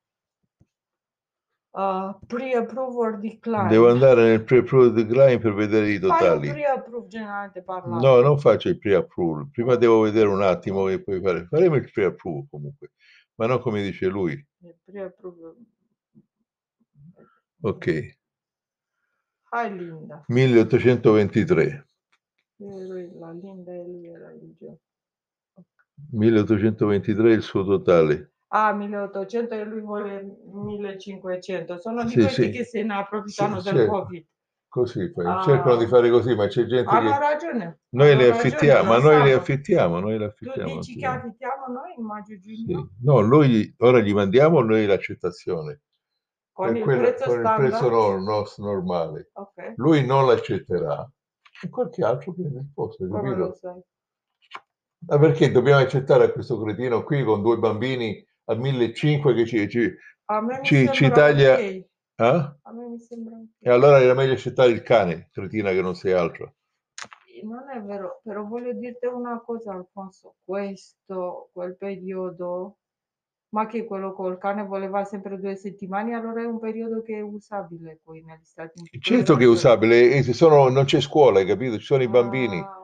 Uh, 1.73 2.19
pre-approve 2.27 2.97
or 2.97 3.19
decline. 3.19 3.69
Devo 3.69 3.91
andare 3.91 4.23
nel 4.23 4.43
pre-approve 4.43 4.93
decline 4.93 5.39
per 5.39 5.53
vedere 5.53 5.91
i 5.91 5.99
totali. 5.99 6.51
No, 7.85 8.21
non 8.21 8.39
faccio 8.39 8.71
il 8.71 8.79
pre-approve. 8.79 9.51
Prima 9.53 9.75
devo 9.75 10.01
vedere 10.01 10.29
un 10.29 10.41
attimo 10.41 10.89
e 10.89 11.03
poi 11.03 11.21
fare. 11.21 11.45
Faremo 11.45 11.75
il 11.75 11.91
pre-approve 11.91 12.47
comunque, 12.49 12.93
ma 13.35 13.47
non 13.47 13.61
come 13.61 13.83
dice 13.83 14.07
lui. 14.07 14.33
Il 14.33 14.77
pre-approve. 14.83 15.57
Ok, 17.65 17.87
Hai 19.51 19.71
Linda. 19.77 20.23
1823. 20.29 21.89
Io 22.57 22.79
lui, 22.87 23.11
la 23.19 23.31
Linda 23.33 23.73
e 23.73 23.85
lui 23.85 24.07
era 24.07 24.31
il 24.33 24.55
Gio. 24.59 24.79
1823 26.13 27.33
il 27.33 27.43
suo 27.43 27.65
totale. 27.65 28.33
Ah, 28.49 28.73
1800 28.75 29.55
e 29.55 29.65
lui 29.65 29.81
vuole 29.81 30.23
1500. 30.53 31.79
Sono 31.79 32.05
di 32.05 32.11
Sì, 32.11 32.21
questi 32.21 32.43
sì. 32.45 32.51
che 32.51 32.65
se 32.65 32.83
ne 32.83 32.95
approfittano 32.95 33.61
Sì, 33.61 33.71
del 33.71 33.77
certo. 33.79 33.91
Covid. 33.93 34.27
Così. 34.69 35.13
Ah. 35.25 35.43
Cercano 35.43 35.77
di 35.77 35.87
fare 35.87 36.11
così, 36.11 36.35
ma 36.35 36.47
c'è 36.49 36.67
gente 36.67 36.91
Hanno 36.91 37.13
che 37.13 37.19
ragione. 37.19 37.81
noi 37.91 38.11
hanno 38.11 38.21
le 38.21 38.29
ragione, 38.29 38.49
affittiamo, 38.49 38.89
ma 38.89 38.99
noi 38.99 39.23
le 39.23 39.33
affittiamo, 39.35 40.01
noi 40.01 40.19
le 40.19 40.19
Tu 40.19 40.25
affittiamo. 40.25 40.75
dici 40.75 40.93
sì. 40.93 40.99
che 40.99 41.07
affittiamo 41.07 41.67
noi 41.69 41.95
in 41.97 42.05
maggio 42.05 42.37
Sì. 42.41 42.65
No, 43.03 43.21
noi 43.21 43.73
ora 43.79 44.01
gli 44.01 44.13
mandiamo 44.13 44.61
noi 44.63 44.85
l'accettazione. 44.87 45.81
Con 46.55 46.77
il 46.77 46.83
quello- 46.83 47.01
prezzo 47.03 47.25
con 47.27 47.41
il 47.41 47.55
prezzo 47.57 47.91
no- 47.91 48.19
no- 48.21 48.45
normale. 48.59 49.31
Ok, 49.35 49.73
Lui 49.77 50.07
non 50.07 50.27
l'accetterà 50.27 51.11
e 51.63 51.69
qualche 51.69 52.05
altro 52.05 52.33
prende 52.33 52.61
il 52.61 52.69
posto? 52.73 53.05
Ma 55.07 55.19
perché 55.19 55.51
dobbiamo 55.51 55.81
accettare 55.83 56.33
questo 56.33 56.59
cretino 56.63 57.03
qui 57.05 57.23
con 57.25 57.43
due 57.43 57.59
bambini 57.59 58.25
a 58.47 58.55
1500 58.55 59.35
che 59.35 59.45
ci... 59.47 59.69
ci- 59.69 59.95
Ci- 60.63 60.91
ci 60.93 61.11
taglia- 61.11 61.59
eh? 61.59 61.85
E 63.61 63.71
allora 63.71 64.01
era 64.01 64.15
meglio 64.15 64.33
accettare 64.33 64.71
il 64.71 64.83
cane, 64.83 65.29
cretina 65.33 65.71
che 65.73 65.83
non 65.83 65.95
sei 65.95 66.13
altro. 66.13 66.55
Non 67.43 67.69
è 67.69 67.83
vero, 67.83 68.21
però 68.23 68.45
voglio 68.47 68.73
dirti 68.73 69.05
una 69.07 69.39
cosa, 69.45 69.73
Alfonso. 69.75 70.37
Questo, 70.43 71.51
quel 71.53 71.77
periodo, 71.77 72.79
ma 73.55 73.67
che 73.67 73.85
quello 73.85 74.13
col 74.13 74.37
cane 74.37 74.65
voleva 74.65 75.05
sempre 75.05 75.39
due 75.39 75.55
settimane, 75.55 76.13
allora 76.13 76.43
è 76.43 76.45
un 76.45 76.59
periodo 76.59 77.03
che 77.03 77.19
è 77.19 77.21
usabile 77.21 78.01
qui 78.03 78.21
negli 78.25 78.43
Stati 78.43 78.81
Uniti. 78.81 79.01
Certo 79.01 79.37
che 79.37 79.45
è 79.45 79.47
usabile, 79.47 80.11
e 80.11 80.25
se 80.25 80.33
sono- 80.33 80.69
non 80.69 80.85
c'è 80.85 81.01
scuola, 81.01 81.39
hai 81.39 81.47
capito? 81.47 81.79
Ci 81.79 81.85
sono 81.85 82.03
i 82.03 82.09
bambini. 82.09 82.59
Ah, 82.59 82.81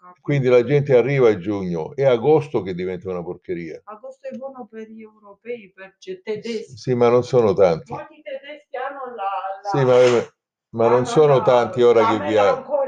capito. 0.00 0.20
Quindi 0.22 0.46
la 0.46 0.62
gente 0.62 0.94
arriva 0.94 1.28
a 1.30 1.36
giugno, 1.36 1.96
è 1.96 2.04
agosto 2.04 2.62
che 2.62 2.72
diventa 2.72 3.10
una 3.10 3.24
porcheria. 3.24 3.80
Agosto 3.82 4.28
è 4.28 4.36
buono 4.36 4.68
per 4.70 4.88
gli 4.88 5.02
europei, 5.02 5.72
per 5.74 5.96
i 5.98 6.20
tedeschi. 6.22 6.76
Sì, 6.76 6.94
ma 6.94 7.08
non 7.08 7.24
sono 7.24 7.52
tanti. 7.52 7.92
Molti 7.92 8.22
tedeschi 8.22 8.76
hanno 8.76 9.12
la, 9.16 9.28
la, 9.60 9.70
Sì, 9.70 9.84
ma, 9.84 10.30
ma 10.70 10.84
non 10.84 10.96
hanno 10.98 11.04
sono 11.04 11.42
tanti 11.42 11.82
ora 11.82 12.06
che 12.06 12.18
viaggiano. 12.26 12.78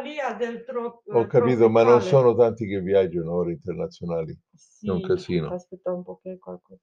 Ho 1.12 1.26
capito, 1.26 1.68
ma 1.68 1.82
non 1.82 2.00
sono 2.00 2.34
tanti 2.34 2.66
che 2.66 2.80
viaggiano 2.80 3.32
ora 3.32 3.50
internazionali. 3.50 4.38
Sì, 4.54 4.88
un 4.88 5.00
casino. 5.02 5.52
Aspetta 5.52 5.92
un 5.92 6.02
po' 6.02 6.20
che 6.22 6.38
qualcosa. 6.38 6.80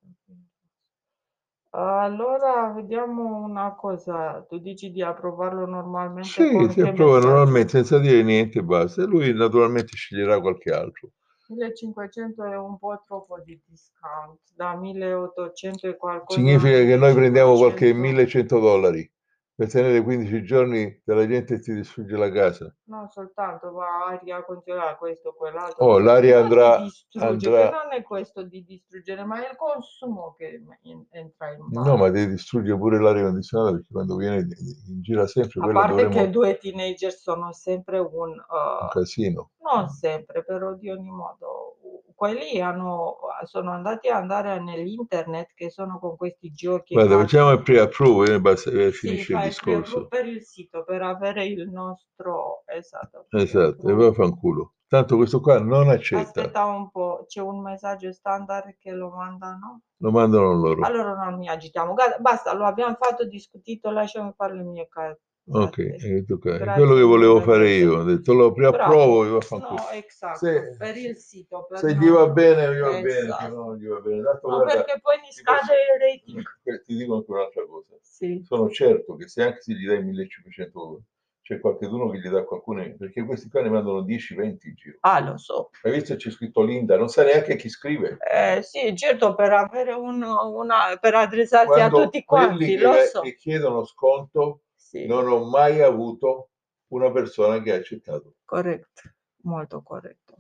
Allora, 1.72 2.72
vediamo 2.76 3.44
una 3.44 3.76
cosa. 3.76 4.44
Tu 4.50 4.58
dici 4.58 4.92
di 4.92 5.02
approvarlo 5.04 5.66
normalmente 5.66 6.30
Sì, 6.30 6.70
si 6.72 6.82
approva 6.82 7.20
normalmente 7.20 7.70
senza 7.70 8.00
dire 8.00 8.24
niente, 8.24 8.64
basta. 8.64 9.04
E 9.04 9.06
lui 9.06 9.34
naturalmente 9.34 9.96
sceglierà 9.96 10.40
qualche 10.40 10.72
altro. 10.72 11.12
1500 11.50 12.44
è 12.44 12.58
un 12.58 12.78
po' 12.78 13.02
troppo 13.06 13.40
di 13.44 13.60
discount, 13.66 14.40
da 14.56 14.76
1800 14.76 15.88
e 15.88 15.98
qualcosa. 15.98 16.40
Significa 16.40 16.78
che 16.84 16.96
noi 16.96 17.14
prendiamo 17.14 17.56
qualche 17.56 17.94
1500. 17.94 18.56
1100 18.56 18.60
dollari 18.60 19.12
per 19.60 19.70
tenere 19.70 20.02
15 20.02 20.42
giorni 20.44 21.02
che 21.04 21.14
la 21.14 21.28
gente 21.28 21.60
ti 21.60 21.74
distrugge 21.74 22.16
la 22.16 22.32
casa. 22.32 22.74
No, 22.86 23.10
soltanto 23.12 23.74
va 23.74 24.06
aria 24.08 24.42
condizionata, 24.46 24.96
questo, 24.96 25.34
quell'altro. 25.34 25.84
Oh, 25.84 26.00
l'aria 26.00 26.40
andrà- 26.40 26.76
andrà- 26.78 27.36
che 27.36 27.70
non 27.70 27.92
è 27.92 28.02
questo 28.02 28.44
di 28.44 28.64
distruggere, 28.64 29.26
ma 29.26 29.46
è 29.46 29.50
il 29.50 29.58
consumo 29.58 30.34
che 30.38 30.64
in- 30.84 31.06
entra 31.10 31.52
in 31.52 31.58
No, 31.72 31.82
mano. 31.82 31.98
ma 31.98 32.10
devi 32.10 32.32
distruggere 32.32 32.78
pure 32.78 33.02
l'aria 33.02 33.24
condizionata 33.24 33.72
perché 33.72 33.88
quando 33.92 34.16
viene 34.16 34.48
in 34.88 35.02
gira 35.02 35.28
sempre 35.28 35.60
A 35.62 35.72
parte 35.74 35.90
dovremo 36.04 36.10
che 36.14 36.30
due 36.30 36.58
teenager 36.58 37.12
sono 37.12 37.52
sempre 37.52 38.00
un... 38.00 38.30
uh, 38.30 38.84
un 38.84 38.88
casino. 38.92 39.52
non 39.62 39.90
sempre, 39.90 40.42
però 40.46 40.74
di 40.74 40.90
ogni 40.90 41.12
modo. 41.12 41.79
Quelli 42.20 42.60
hanno, 42.60 43.16
sono 43.46 43.72
andati 43.72 44.10
ad 44.10 44.18
andare 44.18 44.60
nell'internet 44.60 45.54
che 45.56 45.70
sono 45.70 46.00
con 46.00 46.18
questi 46.18 46.52
giochi. 46.52 46.94
Guarda, 46.94 47.12
cazzo. 47.16 47.22
facciamo 47.24 47.52
il 47.52 47.62
pre-approve 47.62 48.34
e 48.34 48.42
basta, 48.42 48.72
e 48.72 48.92
Sì, 48.92 49.08
finisce 49.08 49.34
il 49.34 49.40
discorso. 49.40 50.08
per 50.08 50.26
il 50.26 50.42
sito, 50.44 50.84
per 50.84 51.02
avere 51.02 51.46
il 51.46 51.70
nostro... 51.70 52.64
Esatto. 52.66 53.28
Esatto, 53.30 53.88
e 53.88 53.96
poi 53.96 54.14
fanculo. 54.14 54.74
Tanto 54.90 55.16
questo 55.16 55.40
qua 55.40 55.60
non 55.62 55.88
accetta, 55.88 56.22
Aspetta 56.42 56.66
un 56.66 56.90
po', 56.92 57.24
c'è 57.26 57.40
un 57.40 57.62
messaggio 57.62 58.12
standard 58.12 58.76
che 58.78 58.92
lo 58.92 59.12
mandano? 59.12 59.84
lo 60.02 60.12
mandano 60.12 60.52
loro. 60.54 60.86
Allora 60.86 61.14
non 61.14 61.38
mi 61.38 61.48
agitiamo. 61.48 61.94
Basta, 62.20 62.54
lo 62.54 62.66
abbiamo 62.66 62.98
fatto, 63.00 63.26
discutito, 63.26 63.92
lasciami 63.92 64.34
fare 64.36 64.56
le 64.56 64.64
mie 64.64 64.90
cose. 64.90 65.22
Ok, 65.52 65.78
e 65.80 66.24
tocca- 66.28 66.56
è 66.58 66.74
quello 66.76 66.94
che 66.96 67.02
volevo 67.02 67.42
fare 67.42 67.72
io. 67.72 68.00
Ho 68.00 68.04
detto 68.04 68.34
lo 68.34 68.52
vaffanculo. 68.54 69.74
No, 69.74 69.90
esatto, 69.92 70.38
Se- 70.38 70.76
per 70.78 70.96
il 70.96 71.16
sito. 71.18 71.66
Per 71.68 71.80
Se 71.80 71.94
non- 71.94 72.04
gli 72.04 72.10
va 72.10 72.28
bene, 72.28 72.76
gli 72.76 72.80
va 72.80 72.90
bene, 72.92 73.10
se 73.12 73.20
Esatto. 73.22 73.56
no 73.56 73.76
gli 73.76 73.88
va 73.88 74.00
bene. 74.00 74.22
Tanto 74.24 74.48
No, 74.48 74.56
guarda, 74.58 74.74
perché 74.84 75.00
poi 75.02 75.16
mi 75.22 75.32
scade 75.32 75.60
posso- 75.60 75.72
il 75.74 76.00
rating. 76.00 76.44
Eh, 76.70 76.84
Ti 76.84 76.96
dico 76.96 77.16
anche 77.16 77.32
un'altra 77.32 77.66
cosa. 77.66 77.96
Sì. 78.02 78.42
Sono 78.46 78.70
certo 78.70 79.16
che 79.16 79.28
se 79.28 79.42
anche 79.44 79.62
se 79.62 79.74
gli 79.74 79.88
dai 79.88 80.04
1500 80.04 80.80
euro, 80.84 81.02
c'è 81.42 81.60
qualcuno 81.60 82.10
che 82.12 82.20
gli 82.20 82.28
dà 82.30 82.44
qualcuno, 82.44 82.84
perché 82.96 83.24
questi 83.26 83.50
qua 83.50 83.62
ne 83.64 83.70
mandano 83.70 84.02
10-20 84.04 84.68
in 84.68 84.76
giro. 84.76 84.98
Ah, 85.00 85.20
lo 85.20 85.38
so. 85.38 85.72
Hai 85.82 85.92
visto 85.94 86.16
c'è 86.16 86.30
scritto 86.30 86.62
Linda, 86.62 86.96
non 86.96 87.08
sa 87.10 87.24
neanche 87.24 87.56
chi 87.56 87.70
scrive. 87.70 88.20
Eh, 88.32 88.62
sì, 88.62 88.96
certo, 88.96 89.34
per 89.34 89.52
avere 89.54 89.94
un, 89.94 90.22
una, 90.22 90.96
per 91.02 91.16
adressarsi 91.16 91.72
a 91.80 91.90
Quando 91.90 92.04
tutti 92.04 92.24
quelli 92.24 92.46
quanti, 92.46 92.78
lo 92.78 92.94
so. 93.12 93.22
che 93.22 93.34
chiedono 93.36 93.84
sconto, 93.84 94.62
Sì, 94.90 95.06
non 95.06 95.28
ho 95.28 95.44
mai 95.48 95.82
avuto 95.84 96.50
una 96.88 97.12
persona 97.12 97.62
che 97.62 97.72
ha 97.72 97.76
accettato. 97.76 98.38
corretto, 98.44 99.02
molto 99.44 99.84
corretto. 99.84 100.36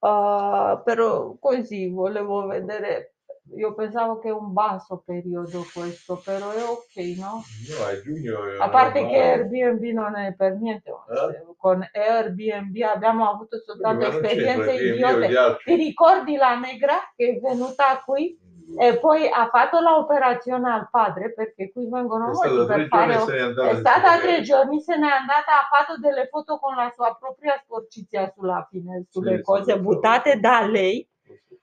Ah, 0.00 0.82
però 0.84 1.36
così 1.40 1.88
volevo 1.88 2.46
vedere, 2.46 3.14
io 3.56 3.72
pensavo 3.74 4.18
che 4.18 4.28
è 4.28 4.32
un 4.32 4.52
basso 4.52 5.02
periodo 5.02 5.64
questo, 5.72 6.20
però 6.22 6.50
è 6.50 6.62
ok, 6.62 7.16
no? 7.16 7.42
No, 7.70 7.84
a 7.86 7.98
giugno 8.02 8.46
è 8.46 8.58
A 8.60 8.68
parte 8.68 9.06
che 9.06 9.16
normale. 9.16 9.62
Airbnb 9.62 9.84
non 9.94 10.16
è 10.16 10.34
per 10.34 10.56
niente, 10.60 10.90
Eh? 10.90 11.54
con 11.56 11.88
Airbnb 11.94 12.76
abbiamo 12.82 13.30
avuto 13.30 13.58
soltanto 13.64 14.06
esperienze 14.06 14.74
idiote. 14.74 15.30
Ti 15.64 15.74
ricordi 15.76 16.36
la 16.36 16.58
negra 16.58 17.10
che 17.16 17.36
è 17.36 17.40
venuta 17.40 18.02
qui 18.04 18.38
e 18.74 18.98
poi 18.98 19.28
ha 19.28 19.48
fatto 19.48 19.78
l'operazione 19.80 20.68
al 20.70 20.88
padre 20.90 21.32
perché 21.32 21.70
qui 21.70 21.88
vengono 21.88 22.30
È 22.30 22.48
molti 22.48 22.66
per 22.66 22.86
fare 22.88 23.14
è 23.14 23.18
senza 23.20 23.76
stata 23.76 24.18
tre 24.18 24.42
giorni, 24.42 24.80
se 24.80 24.96
n'è 24.96 25.08
andata, 25.08 25.52
ha 25.52 25.68
fatto 25.70 25.98
delle 25.98 26.26
foto 26.26 26.58
con 26.58 26.74
la 26.74 26.90
sua 26.94 27.16
propria 27.18 27.60
sporcizia 27.62 28.32
sulla 28.34 28.66
fine, 28.68 29.04
sulle 29.08 29.36
sì, 29.36 29.42
cose 29.42 29.78
buttate 29.78 30.40
da 30.40 30.66
lei. 30.66 31.06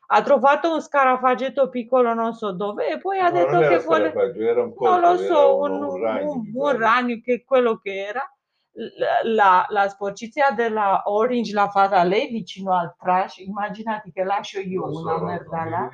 Ha 0.07 0.22
trovato 0.22 0.74
un 0.74 0.81
scarafagetto 0.81 1.69
piccolo, 1.69 2.13
non 2.13 2.33
so 2.33 2.51
dove, 2.51 2.88
e 2.88 3.00
poi 3.00 3.19
ha 3.19 3.31
detto 3.31 3.60
non 3.60 3.67
che 3.67 3.79
vuole. 3.79 4.13
Non 4.79 5.00
lo 5.00 5.17
so, 5.17 5.57
un, 5.57 5.72
un, 5.72 5.83
un 5.83 6.01
ragno, 6.01 6.43
un- 6.53 6.77
ragno 6.77 7.19
che 7.24 7.33
è 7.33 7.43
quello 7.43 7.77
che 7.77 8.05
era. 8.05 8.33
La, 9.24 9.65
la 9.70 9.88
sporcizia 9.88 10.50
della 10.50 11.03
Orange 11.06 11.53
l'ha 11.53 11.70
fatta 11.70 12.03
lei 12.03 12.30
vicino 12.30 12.75
al 12.75 12.96
trash. 12.98 13.38
Immaginati 13.38 14.12
che 14.12 14.24
lascio 14.24 14.60
io 14.60 14.92
so, 14.92 15.01
una 15.01 15.22
merda 15.22 15.65
là. 15.65 15.89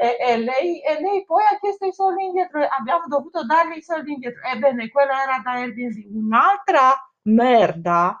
E, 0.00 0.16
e 0.20 0.36
lei, 0.36 0.80
e 0.80 1.00
lei 1.00 1.24
poi 1.24 1.42
ha 1.50 1.58
chiesto 1.58 1.86
i 1.86 1.92
soldi 1.92 2.24
indietro, 2.24 2.60
abbiamo 2.62 3.06
dovuto 3.08 3.44
dargli 3.44 3.76
i 3.76 3.82
soldi 3.82 4.12
indietro. 4.12 4.40
Ebbene, 4.42 4.88
quella 4.90 5.22
era 5.22 5.40
da 5.42 5.52
Airbnb. 5.52 6.14
Un'altra 6.14 6.94
merda 7.24 8.20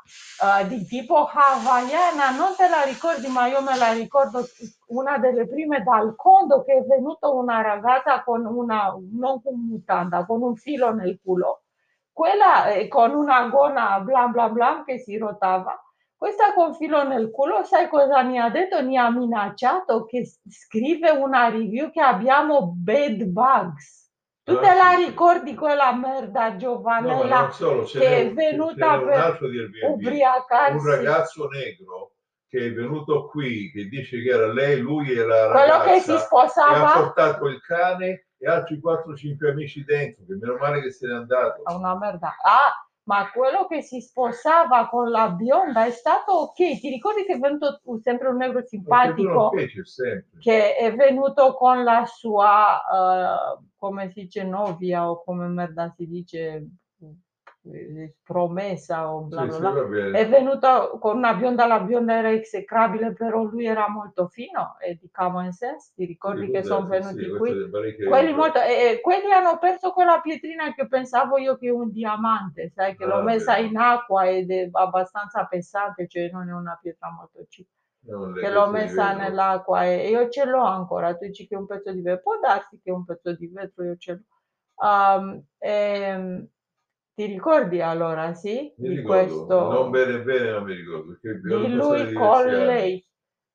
eh, 0.60 0.66
di 0.68 0.84
tipo 0.86 1.24
hawaiana, 1.26 2.30
non 2.36 2.54
te 2.56 2.68
la 2.68 2.82
ricordi, 2.82 3.28
ma 3.28 3.46
io 3.46 3.62
me 3.62 3.76
la 3.76 3.92
ricordo 3.92 4.44
una 4.88 5.18
delle 5.18 5.46
prime 5.48 5.82
dal 5.82 6.14
condo 6.16 6.62
che 6.62 6.74
è 6.74 6.82
venuta 6.82 7.28
una 7.28 7.60
ragazza 7.62 8.22
con 8.22 8.44
una, 8.46 8.94
non 9.12 9.42
con 9.42 9.54
mutanda, 9.66 10.24
con 10.24 10.42
un 10.42 10.56
filo 10.56 10.92
nel 10.92 11.18
culo, 11.22 11.62
quella 12.12 12.68
eh, 12.68 12.88
con 12.88 13.14
una 13.14 13.48
gonna 13.48 14.00
bla 14.00 14.26
bla 14.26 14.48
bla 14.48 14.82
che 14.84 14.98
si 14.98 15.16
rotava. 15.16 15.76
Questa 16.14 16.54
con 16.54 16.74
filo 16.74 17.02
nel 17.02 17.30
culo, 17.30 17.64
sai 17.64 17.88
cosa 17.88 18.22
mi 18.22 18.38
ha 18.38 18.48
detto? 18.48 18.80
Mi 18.84 18.96
ha 18.96 19.10
minacciato 19.10 20.04
che 20.04 20.24
scrive 20.48 21.10
una 21.10 21.48
review 21.48 21.90
che 21.90 22.00
abbiamo 22.00 22.72
bed 22.76 23.24
bugs. 23.24 24.10
Tu 24.44 24.54
Ah, 24.54 24.58
te 24.58 24.74
la 24.74 24.94
ricordi 24.96 25.54
quella 25.54 25.92
merda 25.94 26.50
No, 26.50 26.56
Giovanella 26.56 27.40
non 27.40 27.52
solo, 27.52 27.84
che 27.84 28.20
è 28.20 28.32
venuta 28.32 29.00
per 29.00 29.38
ubriacarsi? 29.88 30.76
Un 30.76 30.86
ragazzo 30.86 31.48
negro 31.48 32.12
che 32.48 32.66
è 32.66 32.72
venuto 32.72 33.28
qui, 33.28 33.70
che 33.72 33.86
dice 33.86 34.20
che 34.20 34.28
era 34.28 34.52
lei, 34.52 34.78
lui 34.78 35.10
e 35.10 35.24
la 35.24 35.50
quello 35.50 35.80
che 35.80 36.00
si 36.00 36.10
ragazza, 36.10 36.12
e 36.12 36.14
ha 36.14 36.18
sposava 36.18 36.92
portato 36.92 37.46
il 37.46 37.60
cane 37.62 38.26
e 38.42 38.48
altri 38.48 38.80
4-5 38.82 39.50
amici 39.50 39.84
dentro, 39.84 40.24
che 40.26 40.34
meno 40.34 40.56
male 40.56 40.82
che 40.82 40.90
se 40.90 41.06
n'è 41.06 41.14
andato. 41.14 41.62
è 41.64 41.72
una 41.72 41.96
merda. 41.96 42.34
Ah, 42.42 42.88
ma 43.04 43.30
quello 43.30 43.66
che 43.68 43.82
si 43.82 44.00
sposava 44.00 44.88
con 44.88 45.10
la 45.10 45.30
bionda 45.30 45.84
è 45.86 45.90
stato 45.90 46.32
ok. 46.32 46.80
Ti 46.80 46.88
ricordi 46.88 47.24
che 47.24 47.34
è 47.34 47.38
venuto 47.38 47.80
sempre 48.00 48.28
un 48.28 48.36
negro 48.36 48.64
simpatico 48.64 49.52
che 50.40 50.74
è 50.76 50.94
venuto 50.94 51.54
con 51.54 51.84
la 51.84 52.04
sua, 52.04 52.80
eh, 52.80 53.64
come 53.76 54.10
si 54.10 54.22
dice, 54.22 54.42
novia 54.42 55.08
o 55.08 55.22
come 55.22 55.46
merda 55.46 55.92
si 55.96 56.08
dice, 56.08 56.66
promessa 58.22 59.12
o 59.12 59.20
bla 59.22 59.46
bla 59.46 59.58
sì, 59.58 59.60
bla. 59.60 59.72
È 60.10 60.28
venuto 60.28 60.98
con 61.00 61.16
una 61.16 61.34
bionda, 61.34 61.66
la 61.66 61.80
bionda 61.80 62.14
era 62.16 62.30
execrabile, 62.30 63.12
però 63.12 63.42
lui 63.44 63.66
era 63.66 63.88
molto 63.88 64.28
fino 64.28 64.76
e 64.80 64.96
di 65.00 65.08
common 65.10 65.52
sense. 65.52 65.92
Ti 65.94 66.04
ricordi 66.04 66.50
che 66.50 66.62
sono 66.64 66.86
venuti 66.86 67.22
sì, 67.22 67.30
qui? 67.30 67.54
Quelli, 68.02 68.32
molto, 68.34 68.60
e- 68.60 68.90
e 68.96 69.00
quelli 69.00 69.30
hanno 69.32 69.58
perso 69.58 69.92
quella 69.92 70.20
pietrina 70.20 70.74
che 70.74 70.88
pensavo 70.88 71.38
io 71.38 71.56
che 71.56 71.68
è 71.68 71.70
un 71.70 71.90
diamante, 71.92 72.70
sai, 72.74 72.96
che 72.96 73.04
l'ho 73.06 73.20
Ah, 73.20 73.22
messa 73.22 73.56
vero. 73.56 73.68
in 73.68 73.76
acqua 73.76 74.28
ed 74.28 74.50
è 74.50 74.68
abbastanza 74.72 75.44
pesante, 75.46 76.08
cioè 76.08 76.28
non 76.30 76.48
è 76.48 76.52
una 76.52 76.76
pietra 76.80 77.10
molto 77.12 77.46
le 78.04 78.40
Che 78.40 78.50
l'ho 78.50 78.66
messa 78.70 79.12
nell'acqua 79.14 79.84
e 79.86 80.08
io 80.08 80.28
ce 80.28 80.44
l'ho 80.44 80.62
ancora. 80.64 81.14
Tu 81.16 81.26
dici 81.26 81.46
che 81.46 81.54
è 81.54 81.58
un 81.58 81.66
pezzo 81.66 81.92
di 81.92 82.00
vetro, 82.02 82.22
può 82.22 82.38
darsi 82.40 82.80
che 82.82 82.90
è 82.90 82.92
un 82.92 83.04
pezzo 83.04 83.34
di 83.34 83.46
vetro, 83.48 83.84
io 83.84 83.96
ce 83.96 84.12
l'ho. 84.14 84.24
Um, 84.86 85.44
ehm, 85.58 86.48
ti 87.14 87.26
ricordi 87.26 87.80
allora, 87.80 88.34
sì? 88.34 88.72
Mi 88.76 88.88
Di 88.88 88.96
ricordo, 88.96 89.46
questo, 89.46 89.68
non 89.68 89.90
bene 89.90 90.22
bene, 90.22 90.50
non 90.50 90.64
mi 90.64 90.74
ricordo, 90.74 91.18
perché 91.20 91.40
di 91.40 91.68
lui 91.74 92.12
con 92.12 92.46
lei. 92.64 93.04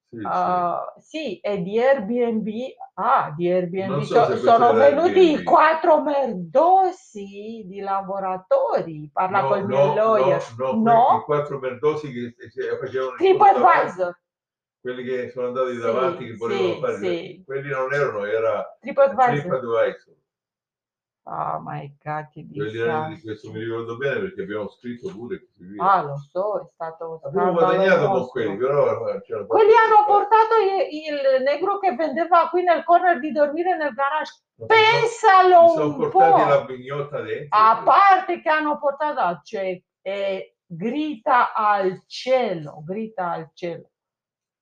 Sì, 0.10 0.18
sì. 0.32 0.52
Ah, 0.52 0.94
sì, 1.00 1.40
e 1.40 1.62
di 1.62 1.80
Airbnb, 1.80 2.48
ah, 2.96 3.34
di 3.36 3.50
Airbnb 3.50 4.02
so 4.02 4.26
so- 4.26 4.36
sono 4.38 4.74
venuti 4.76 5.42
Airbnb. 5.42 5.44
quattro 5.44 6.02
merdosi 6.02 7.64
di 7.66 7.80
lavoratori. 7.80 9.10
Parla 9.14 9.40
No, 9.40 9.48
col 9.48 9.66
mio 9.68 9.86
no, 9.86 9.94
lawyer. 9.94 10.42
no, 10.58 10.82
no, 10.84 10.84
No? 10.84 11.24
quattro 11.26 11.60
merdosi 11.60 12.12
che 12.12 12.36
facevano 12.80 13.16
TripAdvisor, 13.18 14.20
quelli 14.82 15.04
che 15.04 15.30
sono 15.30 15.48
andati 15.48 15.74
Sì, 15.74 15.78
davanti 15.78 16.26
che 16.26 16.36
volevano 16.36 16.74
sì, 16.74 16.80
fare, 16.80 17.00
sì. 17.00 17.46
quelli 17.46 17.70
non 17.70 17.94
erano, 17.94 18.26
era 18.26 18.66
TripAdvisor. 18.82 19.52
TripAdvisor. 19.52 20.16
Ah, 21.30 21.60
my 21.62 21.94
God, 22.02 22.30
che 22.30 22.46
disastro. 22.48 23.20
questo 23.22 23.52
mi 23.52 23.60
ricordo 23.60 23.98
bene 23.98 24.22
perché 24.22 24.44
abbiamo 24.44 24.70
scritto 24.70 25.12
pure. 25.12 25.50
Ah, 25.78 26.02
lo 26.04 26.16
so, 26.18 26.62
è 26.62 26.70
stato 26.74 27.20
Abbiamo 27.22 27.52
guadagnato 27.52 28.08
con 28.10 28.28
quelli, 28.28 28.56
però 28.56 29.10
eh, 29.10 29.22
Quelli 29.46 29.72
hanno 29.74 30.06
portato 30.06 30.56
il, 30.56 30.88
il 31.36 31.44
negro 31.44 31.80
che 31.80 31.94
vendeva 31.96 32.48
qui 32.50 32.64
nel 32.64 32.86
corner 32.86 33.20
di 33.20 33.32
dormire 33.34 33.76
nel 33.76 33.94
garage. 33.94 34.42
Pensalo 34.66 35.64
Mi 35.64 35.70
sono 35.70 35.86
un 35.86 36.10
portati 36.10 36.42
po'. 36.44 36.50
la 36.50 36.66
mignotta 36.66 37.22
dentro. 37.22 37.60
A 37.60 37.82
parte 37.84 38.42
che 38.42 38.50
hanno 38.50 38.80
portato 38.80 39.42
cioè, 39.44 39.82
e 40.02 40.56
grita 40.66 41.54
al 41.54 42.04
cielo, 42.08 42.82
grita 42.86 43.32
al 43.32 43.50
cielo. 43.54 43.90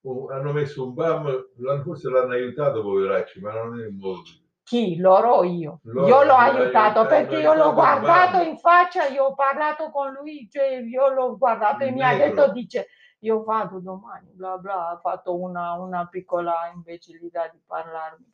Oh, 0.01 0.27
hanno 0.29 0.51
messo 0.51 0.86
un 0.88 0.93
BAM, 0.93 1.50
forse 1.84 2.10
l'hanno 2.10 2.34
aiutato 2.34 2.81
poveracci, 2.81 3.39
ma 3.39 3.53
non 3.53 3.79
è 3.79 3.86
il 3.86 3.93
modo 3.93 4.22
di... 4.24 4.45
Chi? 4.65 4.98
Loro 4.98 5.29
o 5.36 5.43
io? 5.43 5.79
Loro 5.84 6.07
io 6.07 6.24
l'ho 6.24 6.34
aiutato 6.34 7.05
perché 7.05 7.38
io 7.38 7.53
l'ho 7.53 7.72
guardato 7.72 8.41
in 8.41 8.57
faccia, 8.57 9.05
io 9.05 9.25
ho 9.25 9.36
parlato 9.36 9.91
con 9.91 10.12
lui, 10.13 10.50
cioè 10.51 10.77
io 10.77 11.07
l'ho 11.10 11.38
guardato 11.38 11.84
e 11.84 11.89
Il 11.89 11.93
mi 11.93 12.01
ha 12.01 12.17
detto, 12.17 12.51
dice, 12.51 12.88
io 13.19 13.43
vado 13.43 13.79
domani, 13.79 14.31
bla 14.34 14.57
bla, 14.57 14.89
ha 14.89 15.00
fatto 15.00 15.39
una, 15.39 15.74
una 15.74 16.07
piccola 16.07 16.72
imbecillità 16.74 17.48
di 17.53 17.60
parlarmi. 17.63 18.25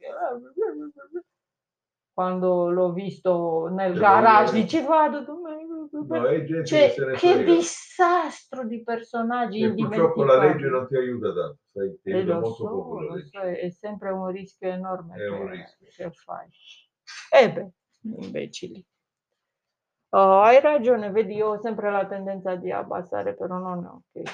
Quando 2.13 2.69
l'ho 2.69 2.93
visto 2.93 3.67
nel 3.69 3.93
Cioè, 3.93 4.01
garage, 4.01 4.53
dice 4.53 4.83
vado 4.83 5.23
domani. 5.23 5.65
No, 5.65 6.63
Cioè, 6.63 6.93
che 7.17 7.43
disastro 7.43 8.65
di 8.65 8.83
personaggi 8.83 9.63
E 9.63 9.73
purtroppo 9.73 10.23
la 10.23 10.37
legge 10.37 10.67
non 10.67 10.87
ti 10.87 10.95
aiuta 10.95 11.33
tanto, 11.33 11.57
sai, 11.73 11.99
ti 12.01 12.11
E 12.11 12.13
aiuta 12.13 12.33
lo 12.35 12.39
molto 12.41 12.63
so, 12.63 12.69
poco 12.69 12.99
la 12.99 13.01
lo 13.07 13.15
legge. 13.15 13.29
so, 13.31 13.39
è 13.39 13.59
è 13.59 13.69
sempre 13.71 14.09
un 14.11 14.27
rischio 14.31 14.69
enorme 14.69 15.17
È 15.17 15.27
un 15.27 15.49
che, 15.49 15.55
rischio. 15.57 15.87
che 15.87 16.11
fai. 16.11 16.47
E 17.39 17.51
beh, 17.53 17.71
imbecilli. 18.03 18.85
Oh, 20.13 20.41
hai 20.41 20.59
ragione, 20.61 21.09
vedi, 21.11 21.35
io 21.35 21.47
ho 21.49 21.59
sempre 21.61 21.91
la 21.91 22.05
tendenza 22.07 22.55
di 22.55 22.71
abbassare, 22.71 23.33
però 23.35 23.57
non 23.57 23.83
è 23.85 23.87
ok. 24.21 24.31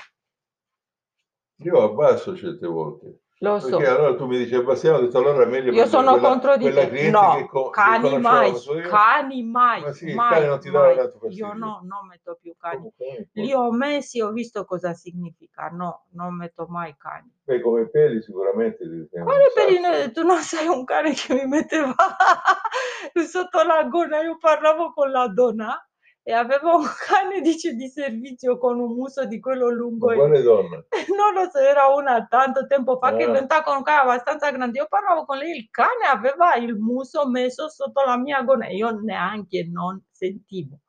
Io 1.59 1.81
abbasso 1.81 2.35
certe 2.35 2.67
volte. 2.67 3.19
Lo 3.39 3.59
so. 3.59 3.77
Perché 3.77 3.87
allora 3.87 4.15
tu 4.15 4.25
mi 4.25 4.37
dici 4.37 4.55
abbassiamo, 4.55 4.97
ho 4.97 5.01
detto 5.01 5.19
allora 5.19 5.43
è 5.43 5.47
meglio 5.47 5.71
Io 5.71 5.85
sono 5.85 6.13
quella, 6.13 6.27
contro 6.27 6.57
di 6.57 6.71
te. 6.71 7.09
No, 7.11 7.45
co- 7.47 7.69
cani 7.69 8.17
mai, 8.17 8.53
cani 8.87 9.43
mai, 9.43 9.81
Ma 9.81 9.91
sì, 9.91 10.13
mai, 10.13 10.29
cane 10.33 10.47
non 10.47 10.59
ti 10.59 10.71
tanto 10.71 11.19
Io 11.29 11.53
no, 11.53 11.81
non 11.83 12.07
metto 12.07 12.37
più 12.41 12.55
cani. 12.57 12.77
Comunque. 12.77 13.29
Li 13.33 13.53
ho 13.53 13.71
messi, 13.71 14.21
ho 14.21 14.31
visto 14.31 14.65
cosa 14.65 14.93
significa. 14.93 15.67
No, 15.67 16.07
non 16.13 16.35
metto 16.35 16.65
mai 16.67 16.95
cani. 16.97 17.31
Beh, 17.43 17.61
come 17.61 17.87
peli 17.89 18.21
sicuramente 18.21 18.83
Quale 19.09 19.51
pelino? 19.53 20.11
Tu 20.11 20.25
non 20.25 20.41
sei 20.41 20.67
un 20.67 20.83
cane 20.83 21.13
che 21.13 21.33
mi 21.35 21.45
metteva 21.45 21.93
sotto 23.27 23.63
la 23.63 23.83
gonna. 23.83 24.21
Io 24.21 24.37
parlavo 24.37 24.91
con 24.93 25.11
la 25.11 25.27
donna 25.27 25.87
e 26.27 26.33
aveva 26.33 26.75
un 26.75 26.83
cane, 27.07 27.39
dice, 27.39 27.73
di 27.73 27.87
servizio 27.87 28.57
con 28.57 28.79
un 28.81 28.93
muso 28.93 29.23
di 29.25 29.39
quello 29.39 29.69
lungo. 29.69 30.11
E- 30.11 30.15
quale 30.15 30.41
donna? 30.41 30.83
Non 31.15 31.33
lo 31.33 31.49
so, 31.49 31.57
era 31.57 31.87
una 31.87 32.25
tanto 32.27 32.67
tempo 32.67 32.97
fa 32.97 33.15
che 33.15 33.23
è 33.23 33.27
Ah. 33.29 33.31
venuta 33.31 33.63
con 33.63 33.77
un 33.77 33.83
cane 33.83 34.01
abbastanza 34.01 34.51
grande. 34.51 34.77
Io 34.79 34.87
parlavo 34.89 35.23
con 35.23 35.37
lei, 35.37 35.55
il 35.55 35.69
cane 35.71 36.05
aveva 36.05 36.55
il 36.55 36.75
muso 36.75 37.29
messo 37.29 37.69
sotto 37.69 38.03
la 38.05 38.17
mia 38.17 38.41
gonna. 38.41 38.67
Io 38.67 38.89
neanche 38.99 39.69
non 39.71 40.03
sentivo. 40.11 40.79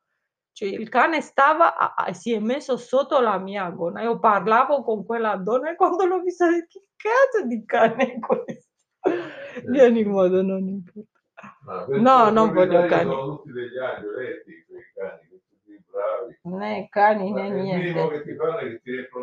Cioè, 0.52 0.70
il 0.70 0.88
cane 0.88 1.20
stava, 1.20 1.76
a- 1.76 1.94
a- 1.96 2.12
si 2.12 2.32
è 2.32 2.40
messo 2.40 2.76
sotto 2.76 3.20
la 3.20 3.38
mia 3.38 3.70
gonna. 3.70 4.02
Io 4.02 4.18
parlavo 4.18 4.82
con 4.82 5.04
quella 5.06 5.36
donna 5.36 5.70
e 5.70 5.76
quando 5.76 6.04
l'ho 6.04 6.20
vista, 6.20 6.46
che 6.50 6.82
cazzo 6.96 7.46
di 7.46 7.64
cane 7.64 8.14
è 8.14 8.18
questo? 8.18 8.66
Di 9.70 9.78
ogni 9.78 10.02
modo, 10.02 10.42
non 10.42 10.66
importa. 10.66 11.16
No, 11.90 12.30
non 12.30 12.52
voglio 12.52 12.84
cani. 12.86 13.10
Sono 13.10 13.36
tutti 13.36 13.52
degli 13.52 13.78
angioletti, 13.78 14.64
quei 14.66 14.82
cani, 14.94 15.27
bravi. 15.98 16.38
Né 16.42 16.88
cani 16.88 17.32
né 17.32 17.50
niente. 17.50 18.00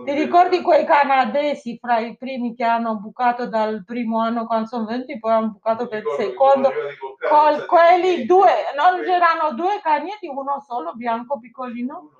ti 0.05 0.13
ricordi 0.13 0.61
quei 0.61 0.85
canadesi 0.85 1.77
fra 1.79 1.99
i 1.99 2.15
primi 2.17 2.53
che 2.53 2.63
hanno 2.63 2.97
bucato 2.97 3.47
dal 3.47 3.83
primo 3.85 4.19
anno 4.19 4.45
quando 4.45 4.67
sono 4.67 4.85
venuti, 4.85 5.17
poi 5.17 5.31
hanno 5.31 5.51
bucato 5.51 5.87
per 5.87 6.03
il 6.03 6.09
secondo? 6.17 6.71
Con 7.27 7.65
quelli 7.67 8.25
due, 8.25 8.51
non 8.75 9.01
c'erano 9.03 9.53
due 9.55 9.79
cagnetti, 9.81 10.27
uno 10.27 10.63
solo, 10.67 10.93
bianco 10.93 11.39
piccolino. 11.39 12.11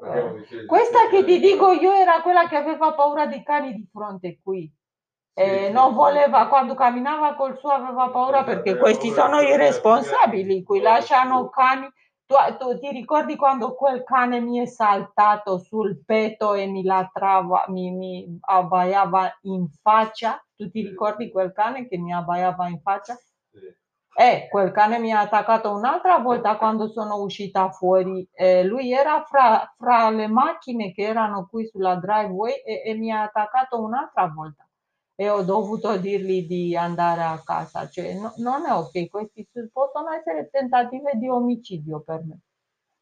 Sei- 0.00 0.66
Questa 0.66 1.08
che 1.10 1.24
ti 1.24 1.40
dico 1.40 1.72
io 1.72 1.92
era 1.92 2.20
quella 2.22 2.46
che 2.46 2.56
aveva 2.56 2.92
paura 2.92 3.26
dei 3.26 3.42
cani 3.42 3.74
di 3.74 3.88
fronte 3.90 4.38
qui. 4.42 4.70
Sì, 5.34 5.40
E 5.40 5.66
sì, 5.66 5.72
non 5.72 5.90
sì. 5.90 5.94
voleva, 5.94 6.46
quando 6.46 6.74
camminava 6.74 7.34
col 7.34 7.58
suo 7.58 7.70
aveva 7.70 8.08
paura 8.10 8.44
perché 8.44 8.76
questi 8.76 9.10
sono 9.10 9.40
i 9.40 10.64
qui 10.64 10.80
cani, 10.80 10.82
lasciano 10.82 11.44
sì. 11.44 11.50
cani. 11.52 11.92
Tu, 12.28 12.34
tu 12.58 12.78
ti 12.78 12.90
ricordi 12.90 13.36
quando 13.36 13.74
quel 13.74 14.04
cane 14.04 14.40
mi 14.40 14.58
è 14.58 14.66
saltato 14.66 15.58
sul 15.58 16.04
petto 16.04 16.52
e 16.54 16.66
mi 16.66 16.82
latrava, 16.84 17.64
mi, 17.68 17.90
mi 17.90 18.38
abbaiava 18.40 19.38
in 19.42 19.66
faccia? 19.82 20.40
Tu 20.54 20.70
ti 20.70 20.82
ricordi 20.82 21.30
quel 21.30 21.52
cane 21.52 21.88
che 21.88 21.96
mi 21.96 22.12
abbaiava 22.12 22.68
in 22.68 22.80
faccia? 22.80 23.16
Eh, 24.14 24.46
quel 24.50 24.72
cane 24.72 24.98
mi 24.98 25.12
ha 25.12 25.20
attaccato 25.20 25.72
un'altra 25.72 26.18
volta 26.18 26.58
quando 26.58 26.88
sono 26.88 27.16
uscita 27.22 27.70
fuori. 27.70 28.28
Eh, 28.32 28.62
lui 28.64 28.92
era 28.92 29.22
fra, 29.24 29.72
fra 29.78 30.10
le 30.10 30.26
macchine 30.26 30.92
che 30.92 31.02
erano 31.04 31.46
qui 31.48 31.66
sulla 31.66 31.96
driveway 31.96 32.52
e, 32.64 32.82
e 32.84 32.94
mi 32.94 33.10
ha 33.10 33.22
attaccato 33.22 33.80
un'altra 33.80 34.26
volta. 34.26 34.67
E 35.20 35.28
ho 35.28 35.42
dovuto 35.42 35.96
dirgli 35.96 36.46
di 36.46 36.76
andare 36.76 37.22
a 37.22 37.42
casa. 37.44 37.88
Cioè, 37.88 38.14
no- 38.14 38.34
non 38.36 38.66
è 38.66 38.72
ok, 38.72 39.08
questi 39.08 39.48
possono 39.72 40.12
essere 40.12 40.48
tentative 40.48 41.12
di 41.14 41.28
omicidio 41.28 42.00
per 42.00 42.22
me. 42.24 42.38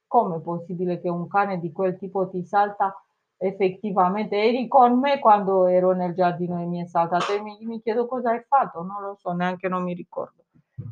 Come 0.06 0.36
è 0.36 0.40
possibile 0.40 1.00
che 1.00 1.10
un 1.10 1.28
cane 1.28 1.60
di 1.60 1.72
quel 1.72 1.98
tipo 1.98 2.28
ti 2.30 2.42
salta 2.42 2.94
effettivamente? 3.36 4.36
Eri 4.36 4.66
con 4.66 4.98
me 4.98 5.18
quando 5.18 5.66
ero 5.66 5.92
nel 5.92 6.14
giardino 6.14 6.58
e 6.62 6.64
mi 6.64 6.82
è 6.82 6.86
saltato 6.86 7.32
e 7.34 7.40
mi, 7.42 7.58
mi 7.60 7.82
chiedo 7.82 8.06
cosa 8.06 8.30
hai 8.30 8.42
fatto, 8.48 8.82
non 8.82 9.02
lo 9.02 9.16
so, 9.20 9.32
neanche 9.32 9.68
non 9.68 9.82
mi 9.82 9.92
ricordo. 9.92 10.44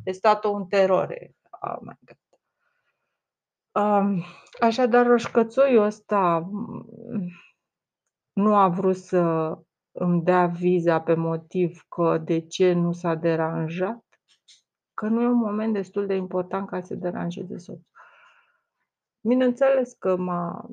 È 0.03 0.11
stato 0.11 0.53
un 0.53 0.67
terore. 0.67 1.35
Oh 1.61 1.79
my 1.81 1.95
God. 2.01 2.17
Um, 3.75 4.23
așadar, 4.59 5.05
roșcățoiul 5.05 5.83
ăsta 5.83 6.49
mm, 6.51 7.29
nu 8.33 8.55
a 8.55 8.67
vrut 8.69 8.95
să 8.95 9.57
îmi 9.97 10.23
dea 10.23 10.45
viza 10.45 11.01
pe 11.01 11.13
motiv 11.13 11.85
că 11.89 12.17
de 12.17 12.39
ce 12.39 12.73
nu 12.73 12.91
s-a 12.91 13.15
deranjat, 13.15 14.03
că 14.93 15.07
nu 15.07 15.21
e 15.21 15.27
un 15.27 15.37
moment 15.37 15.73
destul 15.73 16.05
de 16.05 16.15
important 16.15 16.67
ca 16.67 16.81
să 16.81 16.95
deranjeze 16.95 17.57
soțul. 17.57 17.89
Bineînțeles 19.21 19.93
că 19.93 20.15
m-a 20.15 20.69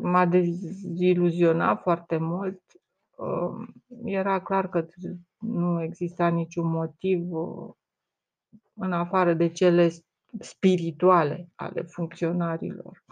m-a 0.00 0.26
deziluzionat 0.26 1.80
foarte 1.80 2.16
mult. 2.16 2.62
Um, 3.16 3.68
era 4.04 4.42
clar 4.42 4.68
că 4.68 4.86
nu 5.38 5.82
exista 5.82 6.28
niciun 6.28 6.66
motiv, 6.66 7.32
uh, 7.32 7.72
în 8.74 8.92
afară 8.92 9.34
de 9.34 9.48
cele 9.48 9.90
spirituale 10.40 11.48
ale 11.54 11.82
funcționarilor 11.82 13.04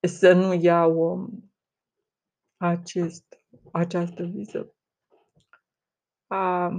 să 0.18 0.32
nu 0.32 0.54
iau, 0.54 1.12
um, 1.12 1.47
acest 2.58 3.24
această 3.72 4.22
viză. 4.24 4.74
A 6.26 6.70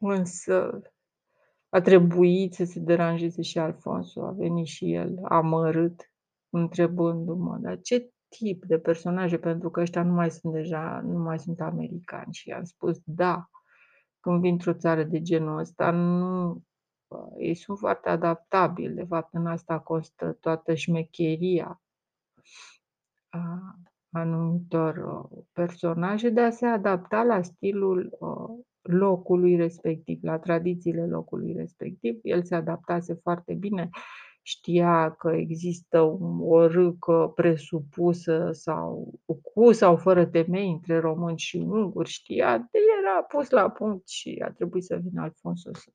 însă 0.00 0.82
a 1.68 1.80
trebuit 1.80 2.54
să 2.54 2.64
se 2.64 2.80
deranjeze 2.80 3.42
și 3.42 3.58
Alfonso, 3.58 4.24
a 4.26 4.30
venit 4.30 4.66
și 4.66 4.92
el 4.92 5.18
amărât, 5.24 6.10
întrebându-mă: 6.50 7.58
„Dar 7.60 7.80
ce 7.80 8.12
tip 8.28 8.64
de 8.64 8.78
personaje, 8.78 9.38
pentru 9.38 9.70
că 9.70 9.80
ăștia 9.80 10.02
nu 10.02 10.12
mai 10.12 10.30
sunt 10.30 10.52
deja 10.52 11.00
nu 11.04 11.18
mai 11.18 11.38
sunt 11.38 11.60
americani?” 11.60 12.32
Și 12.34 12.48
i-am 12.48 12.64
spus: 12.64 13.00
„Da, 13.04 13.48
când 14.20 14.40
vii 14.40 14.50
într-o 14.50 14.74
țară 14.74 15.02
de 15.04 15.22
genul 15.22 15.58
ăsta, 15.58 15.90
nu 15.90 16.62
ei 17.38 17.54
sunt 17.54 17.78
foarte 17.78 18.08
adaptabili, 18.08 18.94
de 18.94 19.04
fapt 19.04 19.34
în 19.34 19.46
asta 19.46 19.80
constă 19.80 20.32
toată 20.40 20.74
șmecheria 20.74 21.82
a 23.28 23.74
anumitor 24.12 25.28
personaje 25.52 26.28
de 26.28 26.40
a 26.40 26.50
se 26.50 26.66
adapta 26.66 27.22
la 27.22 27.42
stilul, 27.42 28.16
uh, 28.18 28.64
locului 28.82 29.56
respectiv, 29.56 30.18
la 30.22 30.38
tradițiile 30.38 31.06
locului 31.06 31.52
respectiv.” 31.52 32.18
El 32.22 32.44
se 32.44 32.54
adaptase 32.54 33.14
foarte 33.22 33.54
bine, 33.54 33.88
știa 34.42 35.10
că 35.10 35.30
există 35.30 36.18
o 36.40 36.66
râcă 36.66 37.32
presupusă 37.34 38.48
sau 38.52 39.12
cu 39.52 39.72
sau 39.72 39.96
fără 39.96 40.26
temei 40.26 40.70
între 40.70 40.98
români 40.98 41.38
și 41.38 41.56
unguri, 41.56 42.08
știa, 42.08 42.70
era 43.00 43.22
pus 43.28 43.50
la 43.50 43.70
punct 43.70 44.08
și 44.08 44.42
a 44.44 44.50
trebuit 44.50 44.84
să 44.84 44.96
vină 44.96 45.22
Alfonso 45.22 45.70
să 45.72 45.90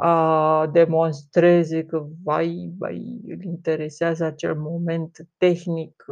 a 0.00 0.66
demonstreze 0.72 1.84
că, 1.84 2.06
vai, 2.24 2.72
vai, 2.78 3.20
îl 3.26 3.42
interesează 3.42 4.24
acel 4.24 4.54
moment 4.54 5.28
tehnic 5.36 6.04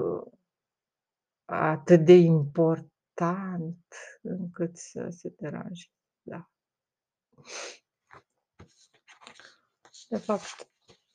atât 1.47 2.05
de 2.05 2.13
important 2.13 3.85
încât 4.23 4.77
să 4.77 5.09
se 5.11 5.35
deranjeze, 5.37 5.91
da. 6.23 6.51
De 10.09 10.19
fapt, 10.19 10.71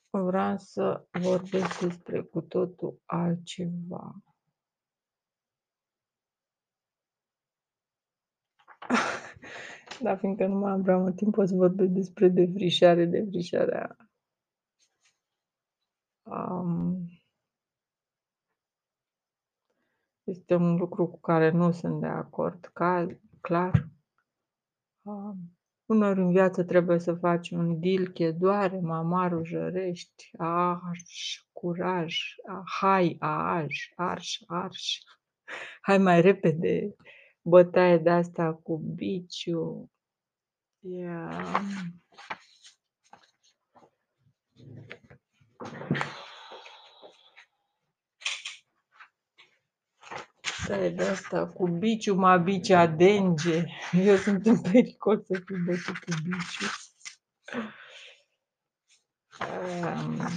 vreau 0.09 0.57
să 0.57 1.07
vorbesc 1.11 1.79
despre 1.79 2.21
cu 2.21 2.41
totul 2.41 3.01
altceva. 3.05 4.15
Dar 10.01 10.17
fiindcă 10.17 10.45
nu 10.45 10.55
mai 10.55 10.71
am 10.71 10.81
prea 10.81 10.97
mult 10.97 11.15
timp, 11.15 11.37
o 11.37 11.45
să 11.45 11.55
vorbesc 11.55 11.89
despre 11.89 12.27
defrișare, 12.27 13.05
defrișarea 13.05 13.95
um 16.23 17.20
este 20.31 20.55
un 20.55 20.75
lucru 20.75 21.07
cu 21.07 21.19
care 21.19 21.49
nu 21.49 21.71
sunt 21.71 21.99
de 21.99 22.07
acord, 22.07 22.69
ca 22.73 23.07
clar. 23.41 23.89
Um, 25.01 25.57
uneori 25.85 26.19
în 26.19 26.31
viață 26.31 26.63
trebuie 26.63 26.99
să 26.99 27.13
faci 27.13 27.49
un 27.49 27.79
deal, 27.79 28.07
chedoare, 28.07 28.79
mamarul 28.79 29.45
jărești, 29.45 30.29
arș, 30.37 31.43
curaj, 31.51 32.17
hai, 32.79 33.15
aș, 33.19 33.91
arș, 33.95 34.39
arș, 34.47 34.97
hai 35.81 35.97
mai 35.97 36.21
repede, 36.21 36.95
bătaie 37.41 37.97
de 37.97 38.09
asta 38.09 38.53
cu 38.53 38.77
biciul. 38.77 39.89
Yeah. 40.79 41.53
Bătaie 50.71 50.89
de 50.89 51.03
asta 51.03 51.47
cu 51.47 51.67
biciul, 51.67 52.17
ma 52.17 52.37
bici 52.37 52.69
adânge. 52.69 53.65
Eu 53.91 54.15
sunt 54.15 54.45
în 54.45 54.61
pericol 54.61 55.23
să 55.23 55.41
fiu 55.45 55.57
bătut 55.65 55.97
cu 55.97 56.11
biciul. 56.23 56.69
Um 59.39 60.27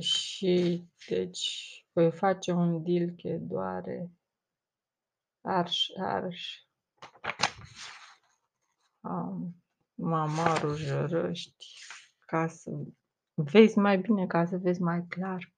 Și, 0.00 0.84
deci, 1.08 1.86
voi 1.92 2.12
face 2.12 2.52
un 2.52 2.82
deal, 2.82 3.10
chedoare. 3.10 4.10
Arș, 5.40 5.86
arș. 6.00 6.58
Um, 9.00 9.62
mamarul 9.94 10.76
jărăști, 10.76 11.66
ca 12.26 12.48
să 12.48 12.70
vezi 13.34 13.78
mai 13.78 13.98
bine, 13.98 14.26
ca 14.26 14.44
să 14.44 14.56
vezi 14.56 14.82
mai 14.82 15.06
clar 15.08 15.52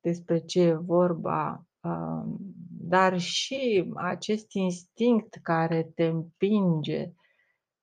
despre 0.00 0.38
ce 0.38 0.60
e 0.60 0.74
vorba, 0.74 1.66
um, 1.80 2.36
dar 2.80 3.18
și 3.18 3.92
acest 3.94 4.52
instinct 4.52 5.38
care 5.42 5.82
te 5.94 6.04
împinge 6.04 7.12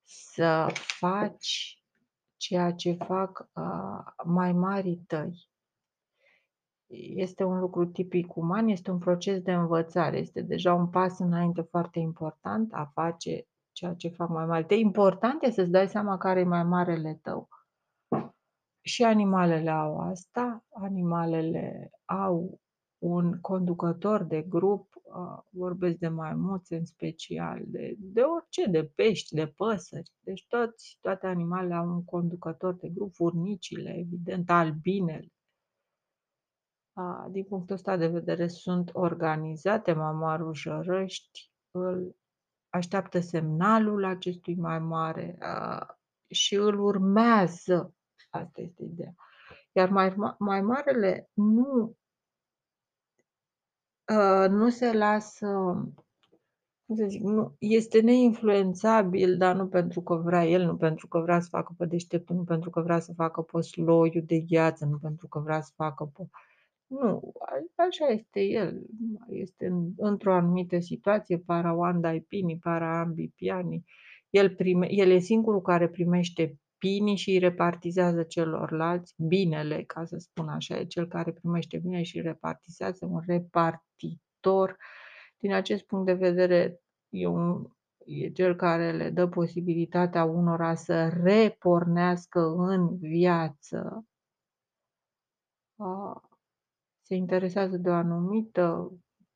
să 0.04 0.67
faci 0.74 1.80
ceea 2.38 2.71
ce 2.71 2.91
fac, 2.91 3.50
uh, 3.54 4.26
mai 4.26 4.54
marii 4.54 5.04
tăi. 5.08 5.50
Este 7.15 7.43
un 7.43 7.60
lucru 7.60 7.86
tipic 7.86 8.36
uman, 8.36 8.67
este 8.67 8.91
un 8.91 8.98
proces 8.98 9.41
de 9.41 9.54
învățare, 9.54 10.17
este 10.17 10.41
deja 10.41 10.74
un 10.74 10.89
pas 10.89 11.19
înainte 11.19 11.62
foarte 11.62 12.00
important 12.00 12.74
a 12.74 12.91
face 12.93 13.48
ceea 13.71 13.93
ce 13.93 14.08
fac 14.08 14.30
mai 14.30 14.45
marii 14.45 14.65
tăi. 14.65 14.80
Important 14.80 15.43
e 15.43 15.50
să-ți 15.50 15.71
dai 15.71 15.88
seama 15.88 16.17
care 16.17 16.39
e 16.39 16.43
mai 16.43 16.63
marele 16.63 17.19
tău. 17.21 17.50
Și 18.88 19.04
animalele 19.04 19.69
au 19.69 20.00
asta, 20.00 20.65
animalele 20.69 21.91
au 22.06 22.60
un 22.98 23.39
conducător 23.41 24.24
de 24.24 24.41
grup, 24.41 24.95
uh, 25.04 25.43
vorbesc 25.50 25.98
de 25.98 26.08
maimuțe 26.08 26.76
în 26.76 26.86
special, 26.86 27.62
de 27.65 27.95
de 27.98 28.21
orice, 28.21 28.65
de 28.65 28.86
pești, 28.95 29.36
de 29.36 29.48
păsări, 29.48 30.12
deci 30.19 30.45
toți 30.48 30.98
toate 31.02 31.28
animalele 31.28 31.74
au 31.74 31.88
un 31.88 32.04
conducător 32.04 32.74
de 32.74 32.89
grup, 32.89 33.13
furnicile, 33.13 33.95
evident, 33.98 34.50
albinele. 34.50 35.32
A, 36.93 37.28
din 37.32 37.43
punctul 37.43 37.76
ăsta 37.76 37.98
de 37.98 38.08
vedere 38.08 38.48
sunt 38.48 38.89
organizate, 38.93 39.93
mamarul 39.93 40.54
jărăști 40.54 41.52
îl 41.71 42.15
așteaptă 42.69 43.19
semnalul 43.19 44.06
acestui 44.06 44.56
mai 44.56 44.80
mare, 44.80 45.38
a, 45.39 45.86
și 46.28 46.56
îl 46.56 46.80
urmează. 46.80 47.95
Asta 48.36 48.62
este 48.62 48.84
ideea. 48.84 49.15
Iar 49.71 49.89
mai 49.89 50.13
ma 50.15 50.36
mai 50.39 50.62
marele 50.62 51.30
nu 51.34 51.95
uh, 54.10 54.50
nu 54.50 54.69
se 54.69 54.93
lasă, 54.93 55.48
cum 56.86 56.95
să 56.95 57.06
zic, 57.08 57.21
nu 57.21 57.56
este 57.60 58.02
neinfluențabil, 58.02 59.38
dar 59.38 59.56
nu 59.56 59.67
pentru 59.67 60.02
că 60.02 60.15
vrea 60.15 60.45
el, 60.45 60.65
nu 60.65 60.76
pentru 60.78 61.08
că 61.08 61.19
vrea 61.19 61.39
să 61.39 61.48
facă 61.50 61.74
pe 61.78 61.86
deșteptul, 61.86 62.36
nu 62.36 62.43
pentru 62.43 62.69
că 62.69 62.82
vrea 62.82 63.00
să 63.00 63.13
facă 63.13 63.41
pe 63.41 63.62
sloiul 63.62 64.24
de 64.26 64.39
gheață, 64.39 64.86
nu 64.86 64.98
pentru 64.98 65.28
că 65.28 65.39
vrea 65.39 65.62
să 65.62 65.71
facă 65.76 66.12
pe 66.13 66.24
nu, 66.88 67.34
a 67.39 67.84
așa 67.84 68.06
este 68.06 68.41
el, 68.41 68.86
este 69.30 69.65
în 69.65 69.93
într-o 69.98 70.34
anumită 70.34 70.80
situație, 70.80 71.38
para 71.38 71.74
Wanda 71.74 72.15
pini, 72.28 72.58
para 72.58 73.00
ambi 73.00 73.28
piani. 73.28 73.84
El 74.30 74.56
prime 74.56 74.91
el 74.91 75.10
e 75.10 75.19
singurul 75.19 75.62
care 75.62 75.89
primește 75.89 76.60
pinii 76.86 77.15
și 77.15 77.30
îi 77.30 77.38
repartizează 77.38 78.24
celorlalți 78.24 79.13
binele, 79.17 79.84
ca 79.84 80.06
să 80.06 80.17
spun 80.17 80.50
așa, 80.50 80.78
e 80.78 80.86
cel 80.86 81.08
care 81.08 81.32
primește 81.32 81.78
bine 81.78 82.04
și 82.04 82.17
îi 82.17 82.24
repartizează, 82.24 83.06
un 83.06 83.21
repartitor. 83.26 84.78
Din 85.38 85.54
acest 85.54 85.84
punct 85.84 86.06
de 86.06 86.13
vedere, 86.13 86.80
e 87.10 87.28
un 87.28 87.67
e 88.06 88.30
cel 88.30 88.56
care 88.56 88.91
le 88.91 89.10
dă 89.10 89.28
posibilitatea 89.28 90.24
unora 90.24 90.76
să 90.76 91.08
repornească 91.08 92.39
în 92.58 92.98
viață. 92.98 94.06
A 95.76 96.21
se 97.02 97.15
interesează 97.15 97.78
de 97.78 97.89
o 97.89 97.93
anumită 97.93 98.91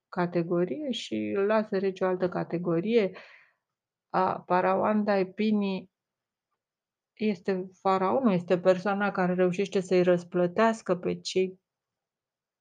categorie 0.09 0.91
și 0.91 1.33
îl 1.35 1.45
lasă 1.45 1.77
rece 1.77 2.03
o 2.03 2.07
altă 2.07 2.29
categorie. 2.29 3.11
A 4.09 4.43
para 4.45 4.75
Wanda 4.75 5.25
pini 5.25 5.89
este 7.19 7.69
faraonul, 7.79 8.31
este 8.31 8.59
persoana 8.59 9.11
care 9.11 9.33
reușește 9.33 9.79
să-i 9.79 10.03
răsplătească 10.03 10.95
pe 10.95 11.19
cei 11.19 11.59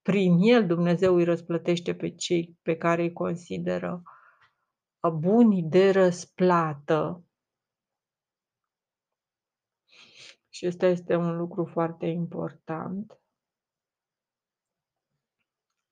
prin 0.01 0.37
el 0.39 0.67
Dumnezeu 0.67 1.15
îi 1.15 1.23
răsplătește 1.23 1.95
pe 1.95 2.15
cei 2.15 2.57
pe 2.61 2.77
care 2.77 3.01
îi 3.01 3.13
consideră 3.13 4.01
buni 5.19 5.69
de 5.69 5.91
răsplată. 5.91 7.23
Și 10.49 10.65
ăsta 10.67 10.85
este 10.85 11.15
un 11.15 11.37
lucru 11.37 11.65
foarte 11.65 12.05
important. 12.05 13.21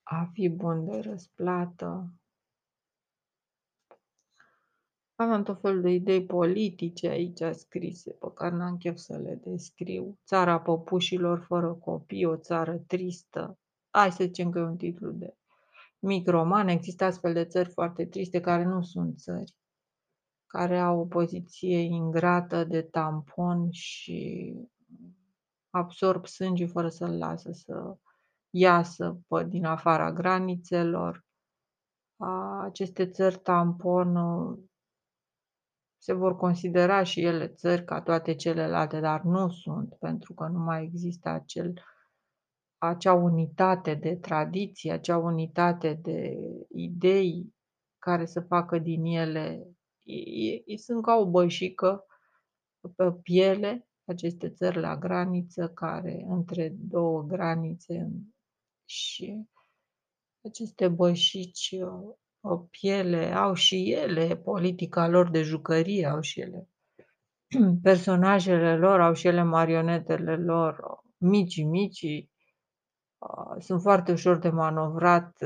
A 0.04 0.30
fi 0.34 0.50
bun 0.50 0.86
de 0.86 1.00
răsplată. 1.00 2.12
Aveam 5.20 5.44
tot 5.44 5.60
felul 5.60 5.82
de 5.82 5.90
idei 5.90 6.26
politice 6.26 7.08
aici 7.08 7.42
scrise, 7.52 8.12
pe 8.12 8.28
care 8.34 8.56
n-am 8.56 8.78
chef 8.78 8.98
să 8.98 9.18
le 9.18 9.40
descriu. 9.44 10.20
Țara 10.26 10.60
păpușilor 10.60 11.40
fără 11.40 11.74
copii, 11.74 12.26
o 12.26 12.36
țară 12.36 12.78
tristă. 12.88 13.60
Hai 13.90 14.12
să 14.12 14.24
zicem 14.24 14.50
că 14.50 14.60
e 14.60 14.62
un 14.62 14.78
titlu 14.78 15.12
de 15.12 15.38
mic 16.00 16.28
roman. 16.28 16.68
Există 16.68 17.04
astfel 17.04 17.34
de 17.34 17.46
țări 17.46 17.70
foarte 17.70 18.06
triste 18.06 18.40
care 18.40 18.64
nu 18.64 18.82
sunt 18.82 19.18
țări, 19.18 19.56
care 20.46 20.80
au 20.80 21.00
o 21.00 21.06
poziție 21.06 21.78
ingrată 21.78 22.64
de 22.64 22.82
tampon 22.82 23.72
și 23.72 24.54
absorb 25.70 26.26
sânge 26.26 26.66
fără 26.66 26.90
să-l 26.90 27.18
lasă 27.18 27.52
să 27.52 27.98
iasă 28.50 29.20
pe 29.28 29.46
din 29.48 29.66
afara 29.66 30.12
granițelor. 30.12 31.26
Aceste 32.62 33.08
țări 33.08 33.38
tampon 33.38 34.16
se 35.98 36.14
vor 36.14 36.36
considera 36.36 37.04
și 37.04 37.22
ele 37.22 37.48
țări 37.48 37.84
ca 37.84 38.02
toate 38.02 38.36
celelalte, 38.36 39.00
dar 39.00 39.22
nu 39.22 39.50
sunt, 39.50 39.94
pentru 39.94 40.34
că 40.34 40.48
nu 40.48 40.60
mai 40.60 40.84
există 40.84 41.30
acel, 41.30 41.82
acea 42.78 43.14
unitate 43.14 43.94
de 43.94 44.16
tradiție, 44.16 44.92
acea 44.92 45.18
unitate 45.18 45.94
de 45.94 46.38
idei 46.70 47.56
care 48.00 48.26
să 48.26 48.42
facă 48.42 48.80
din 48.80 49.04
ele, 49.04 49.68
ei 50.04 50.78
sunt 50.78 51.04
ca 51.04 51.16
o 51.16 51.30
bășică 51.30 52.06
pe 52.96 53.12
piele, 53.12 53.88
aceste 54.06 54.50
țări 54.50 54.80
la 54.80 54.98
graniță, 54.98 55.70
care 55.70 56.26
între 56.28 56.76
două 56.78 57.24
granițe 57.24 58.12
și 58.86 59.48
aceste 60.42 60.88
bășici 60.88 61.76
o 61.82 62.18
piele, 62.56 63.34
au 63.34 63.54
și 63.54 63.92
ele 63.92 64.36
politica 64.36 65.08
lor 65.08 65.30
de 65.30 65.42
jucărie, 65.42 66.06
au 66.06 66.22
și 66.22 66.40
ele. 66.40 66.70
Personajele 67.82 68.78
lor, 68.78 69.02
au 69.02 69.14
și 69.14 69.28
ele 69.28 69.44
marionetele 69.44 70.36
lor, 70.36 71.04
mici, 71.18 71.64
mici, 71.64 72.30
sunt 73.60 73.82
foarte 73.82 74.12
ușor 74.12 74.38
de 74.38 74.50
manovrat 74.50 75.38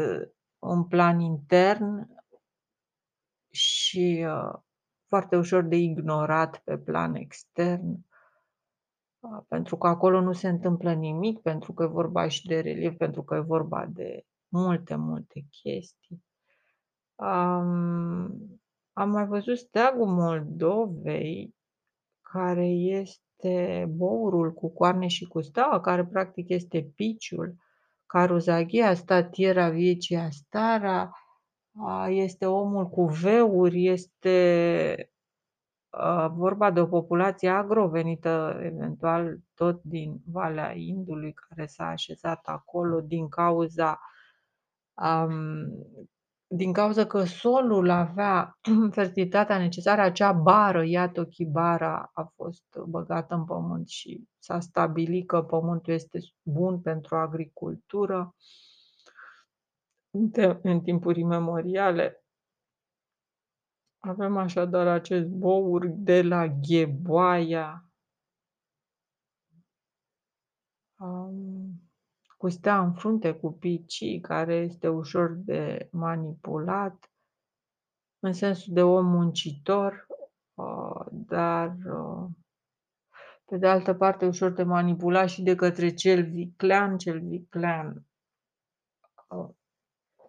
în 0.59 0.83
plan 0.87 1.19
intern 1.19 2.09
și 3.51 4.25
foarte 5.07 5.35
ușor 5.35 5.63
de 5.63 5.75
ignorat 5.75 6.61
pe 6.63 6.77
plan 6.77 7.15
extern, 7.15 8.05
pentru 9.47 9.77
că 9.77 9.87
acolo 9.87 10.21
nu 10.21 10.33
se 10.33 10.47
întâmplă 10.47 10.93
nimic, 10.93 11.39
pentru 11.39 11.73
că 11.73 11.83
e 11.83 11.87
vorba 11.87 12.27
și 12.27 12.45
de 12.45 12.59
relief, 12.59 12.97
pentru 12.97 13.23
că 13.23 13.35
e 13.35 13.39
vorba 13.39 13.85
de 13.85 14.25
multe, 14.47 14.95
multe 14.95 15.45
chestii. 15.49 16.23
Am 17.23 18.51
am 18.93 19.09
mai 19.09 19.25
văzut 19.25 19.57
steagul 19.57 20.07
Moldovei, 20.07 21.55
care 22.21 22.67
este 22.67 23.85
bourul 23.89 24.53
cu 24.53 24.73
coarne 24.73 25.07
și 25.07 25.25
cu 25.25 25.41
steaua, 25.41 25.81
care 25.81 26.05
practic 26.05 26.49
este 26.49 26.91
piciul. 26.95 27.55
Caruzaghia, 28.05 28.93
statiera 28.93 29.69
viecii 29.69 30.27
stara, 30.29 31.11
este 32.07 32.45
omul 32.45 32.89
cu 32.89 33.05
veuri, 33.05 33.87
este 33.87 35.11
vorba 36.31 36.71
de 36.71 36.79
o 36.79 36.85
populație 36.85 37.49
agro 37.49 37.87
venită 37.87 38.59
eventual 38.63 39.39
tot 39.53 39.83
din 39.83 40.21
Valea 40.25 40.71
Indului, 40.73 41.33
care 41.33 41.65
s-a 41.65 41.87
așezat 41.87 42.45
acolo 42.45 43.01
din 43.01 43.29
cauza 43.29 43.99
um, 44.93 45.65
din 46.53 46.73
cauza 46.73 47.05
că 47.05 47.23
solul 47.23 47.89
avea 47.89 48.59
fertilitatea 48.97 49.57
necesară, 49.57 50.01
acea 50.01 50.31
bară, 50.31 50.83
iată 50.83 51.29
bara 51.51 52.11
a 52.13 52.23
fost 52.35 52.63
băgată 52.87 53.35
în 53.35 53.45
pământ 53.45 53.87
și 53.87 54.23
s-a 54.39 54.59
stabilit 54.59 55.27
că 55.27 55.41
pământul 55.41 55.93
este 55.93 56.19
bun 56.41 56.81
pentru 56.81 57.15
agricultură 57.15 58.35
de, 60.09 60.59
în 60.63 60.81
timpuri 60.81 61.19
imemoriale. 61.19 62.23
Avem 63.99 64.37
așadar 64.37 64.87
acest 64.87 65.27
bour 65.27 65.85
de 65.87 66.21
la 66.21 66.47
Gheboaia. 66.47 67.85
Um, 70.99 71.70
cu 72.41 72.49
stea 72.49 72.79
în 72.79 72.93
frunte 72.93 73.33
cu 73.33 73.51
picii, 73.51 74.19
care 74.19 74.55
este 74.55 74.87
ușor 74.87 75.31
de 75.35 75.87
manipulat, 75.91 77.11
în 78.19 78.33
sensul 78.33 78.73
de 78.73 78.83
om 78.83 79.05
muncitor, 79.05 80.07
uh, 80.53 81.05
dar 81.11 81.75
uh, 81.85 82.29
pe 83.45 83.57
de 83.57 83.67
altă 83.67 83.93
parte 83.93 84.25
ușor 84.25 84.51
de 84.51 84.63
manipulat 84.63 85.29
și 85.29 85.41
de 85.41 85.55
către 85.55 85.93
cel 85.93 86.29
viclean, 86.29 86.97
cel 86.97 87.19
viclean 87.19 88.05
uh, 89.27 89.49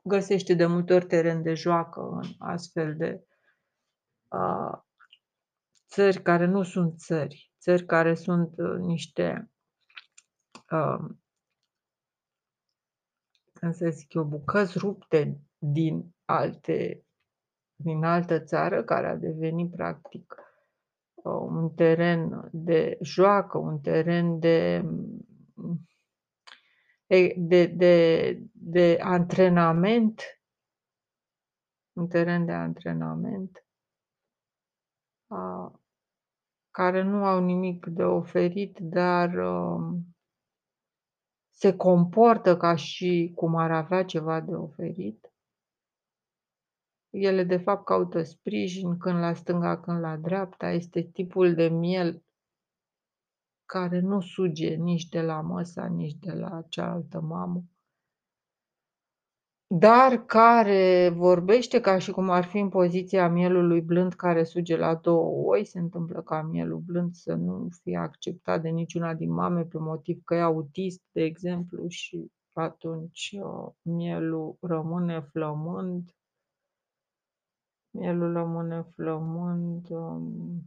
găsește 0.02 0.54
de 0.54 0.66
multe 0.66 0.94
ori 0.94 1.06
teren 1.06 1.42
de 1.42 1.54
joacă 1.54 2.00
în 2.00 2.28
astfel 2.38 2.96
de 2.96 3.26
țări 5.88 6.22
care 6.22 6.44
nu 6.44 6.62
sunt 6.62 6.98
țări, 6.98 7.52
țări 7.60 7.86
care 7.86 8.14
sunt 8.14 8.54
niște 8.78 9.50
cum 13.62 13.72
să 13.72 13.88
zic 13.90 14.14
eu, 14.14 14.24
bucăți 14.24 14.78
rupte 14.78 15.40
din 15.58 16.14
alte 16.24 17.04
din 17.74 18.04
altă 18.04 18.40
țară, 18.40 18.84
care 18.84 19.06
a 19.06 19.16
devenit 19.16 19.70
practic 19.70 20.34
uh, 21.14 21.32
un 21.32 21.70
teren 21.74 22.48
de 22.52 22.98
joacă, 23.00 23.58
un 23.58 23.80
teren 23.80 24.38
de 24.38 24.84
de, 27.36 27.66
de, 27.66 28.38
de 28.52 28.98
antrenament, 29.00 30.22
un 31.92 32.08
teren 32.08 32.44
de 32.44 32.52
antrenament, 32.52 33.66
uh, 35.26 35.72
care 36.70 37.02
nu 37.02 37.24
au 37.24 37.44
nimic 37.44 37.86
de 37.86 38.04
oferit, 38.04 38.78
dar 38.78 39.34
uh, 39.34 39.98
se 41.62 41.76
comportă 41.76 42.56
ca 42.56 42.74
și 42.74 43.32
cum 43.34 43.56
ar 43.56 43.70
avea 43.70 44.04
ceva 44.04 44.40
de 44.40 44.54
oferit. 44.54 45.32
Ele 47.10 47.44
de 47.44 47.56
fapt 47.56 47.84
caută 47.84 48.22
sprijin 48.22 48.98
când 48.98 49.18
la 49.18 49.34
stânga, 49.34 49.80
când 49.80 50.00
la 50.00 50.16
dreapta. 50.16 50.70
Este 50.70 51.02
tipul 51.02 51.54
de 51.54 51.68
miel 51.68 52.22
care 53.64 54.00
nu 54.00 54.20
suge 54.20 54.74
nici 54.74 55.08
de 55.08 55.20
la 55.20 55.40
măsa, 55.40 55.86
nici 55.86 56.14
de 56.18 56.32
la 56.32 56.62
cealaltă 56.68 57.20
mamă 57.20 57.64
dar 59.74 60.24
care 60.26 61.12
vorbește 61.16 61.80
ca 61.80 61.98
și 61.98 62.10
cum 62.10 62.30
ar 62.30 62.44
fi 62.44 62.58
în 62.58 62.68
poziția 62.68 63.28
mielului 63.28 63.80
blând 63.80 64.14
care 64.14 64.44
suge 64.44 64.76
la 64.76 64.94
două 64.94 65.50
oi. 65.50 65.64
Se 65.64 65.78
întâmplă 65.78 66.22
ca 66.22 66.42
mielul 66.42 66.78
blând 66.78 67.14
să 67.14 67.34
nu 67.34 67.68
fie 67.82 67.96
acceptat 67.96 68.62
de 68.62 68.68
niciuna 68.68 69.14
din 69.14 69.32
mame 69.32 69.62
pe 69.62 69.78
motiv 69.78 70.22
că 70.24 70.34
e 70.34 70.40
autist, 70.40 71.02
de 71.12 71.22
exemplu, 71.22 71.88
și 71.88 72.30
atunci 72.52 73.36
uh, 73.42 73.72
mielul 73.82 74.56
rămâne 74.60 75.20
flămând. 75.20 76.14
Mielul 77.90 78.32
rămâne 78.32 78.86
flămând. 78.94 79.90
Um, 79.90 80.62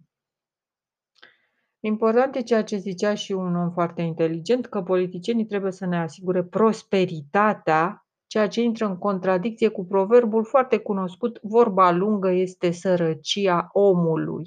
important 1.80 2.36
e 2.36 2.42
ceea 2.42 2.64
ce 2.64 2.78
zicea 2.78 3.14
și 3.14 3.32
un 3.32 3.56
om 3.56 3.72
foarte 3.72 4.02
inteligent, 4.02 4.66
că 4.66 4.82
politicienii 4.82 5.46
trebuie 5.46 5.72
să 5.72 5.86
ne 5.86 6.00
asigure 6.00 6.44
prosperitatea 6.44 8.05
ceea 8.28 8.48
ce 8.48 8.62
intră 8.62 8.86
în 8.86 8.98
contradicție 8.98 9.68
cu 9.68 9.86
proverbul 9.86 10.46
foarte 10.46 10.78
cunoscut, 10.78 11.40
vorba 11.42 11.92
lungă 11.92 12.32
este 12.32 12.72
sărăcia 12.72 13.70
omului. 13.74 14.44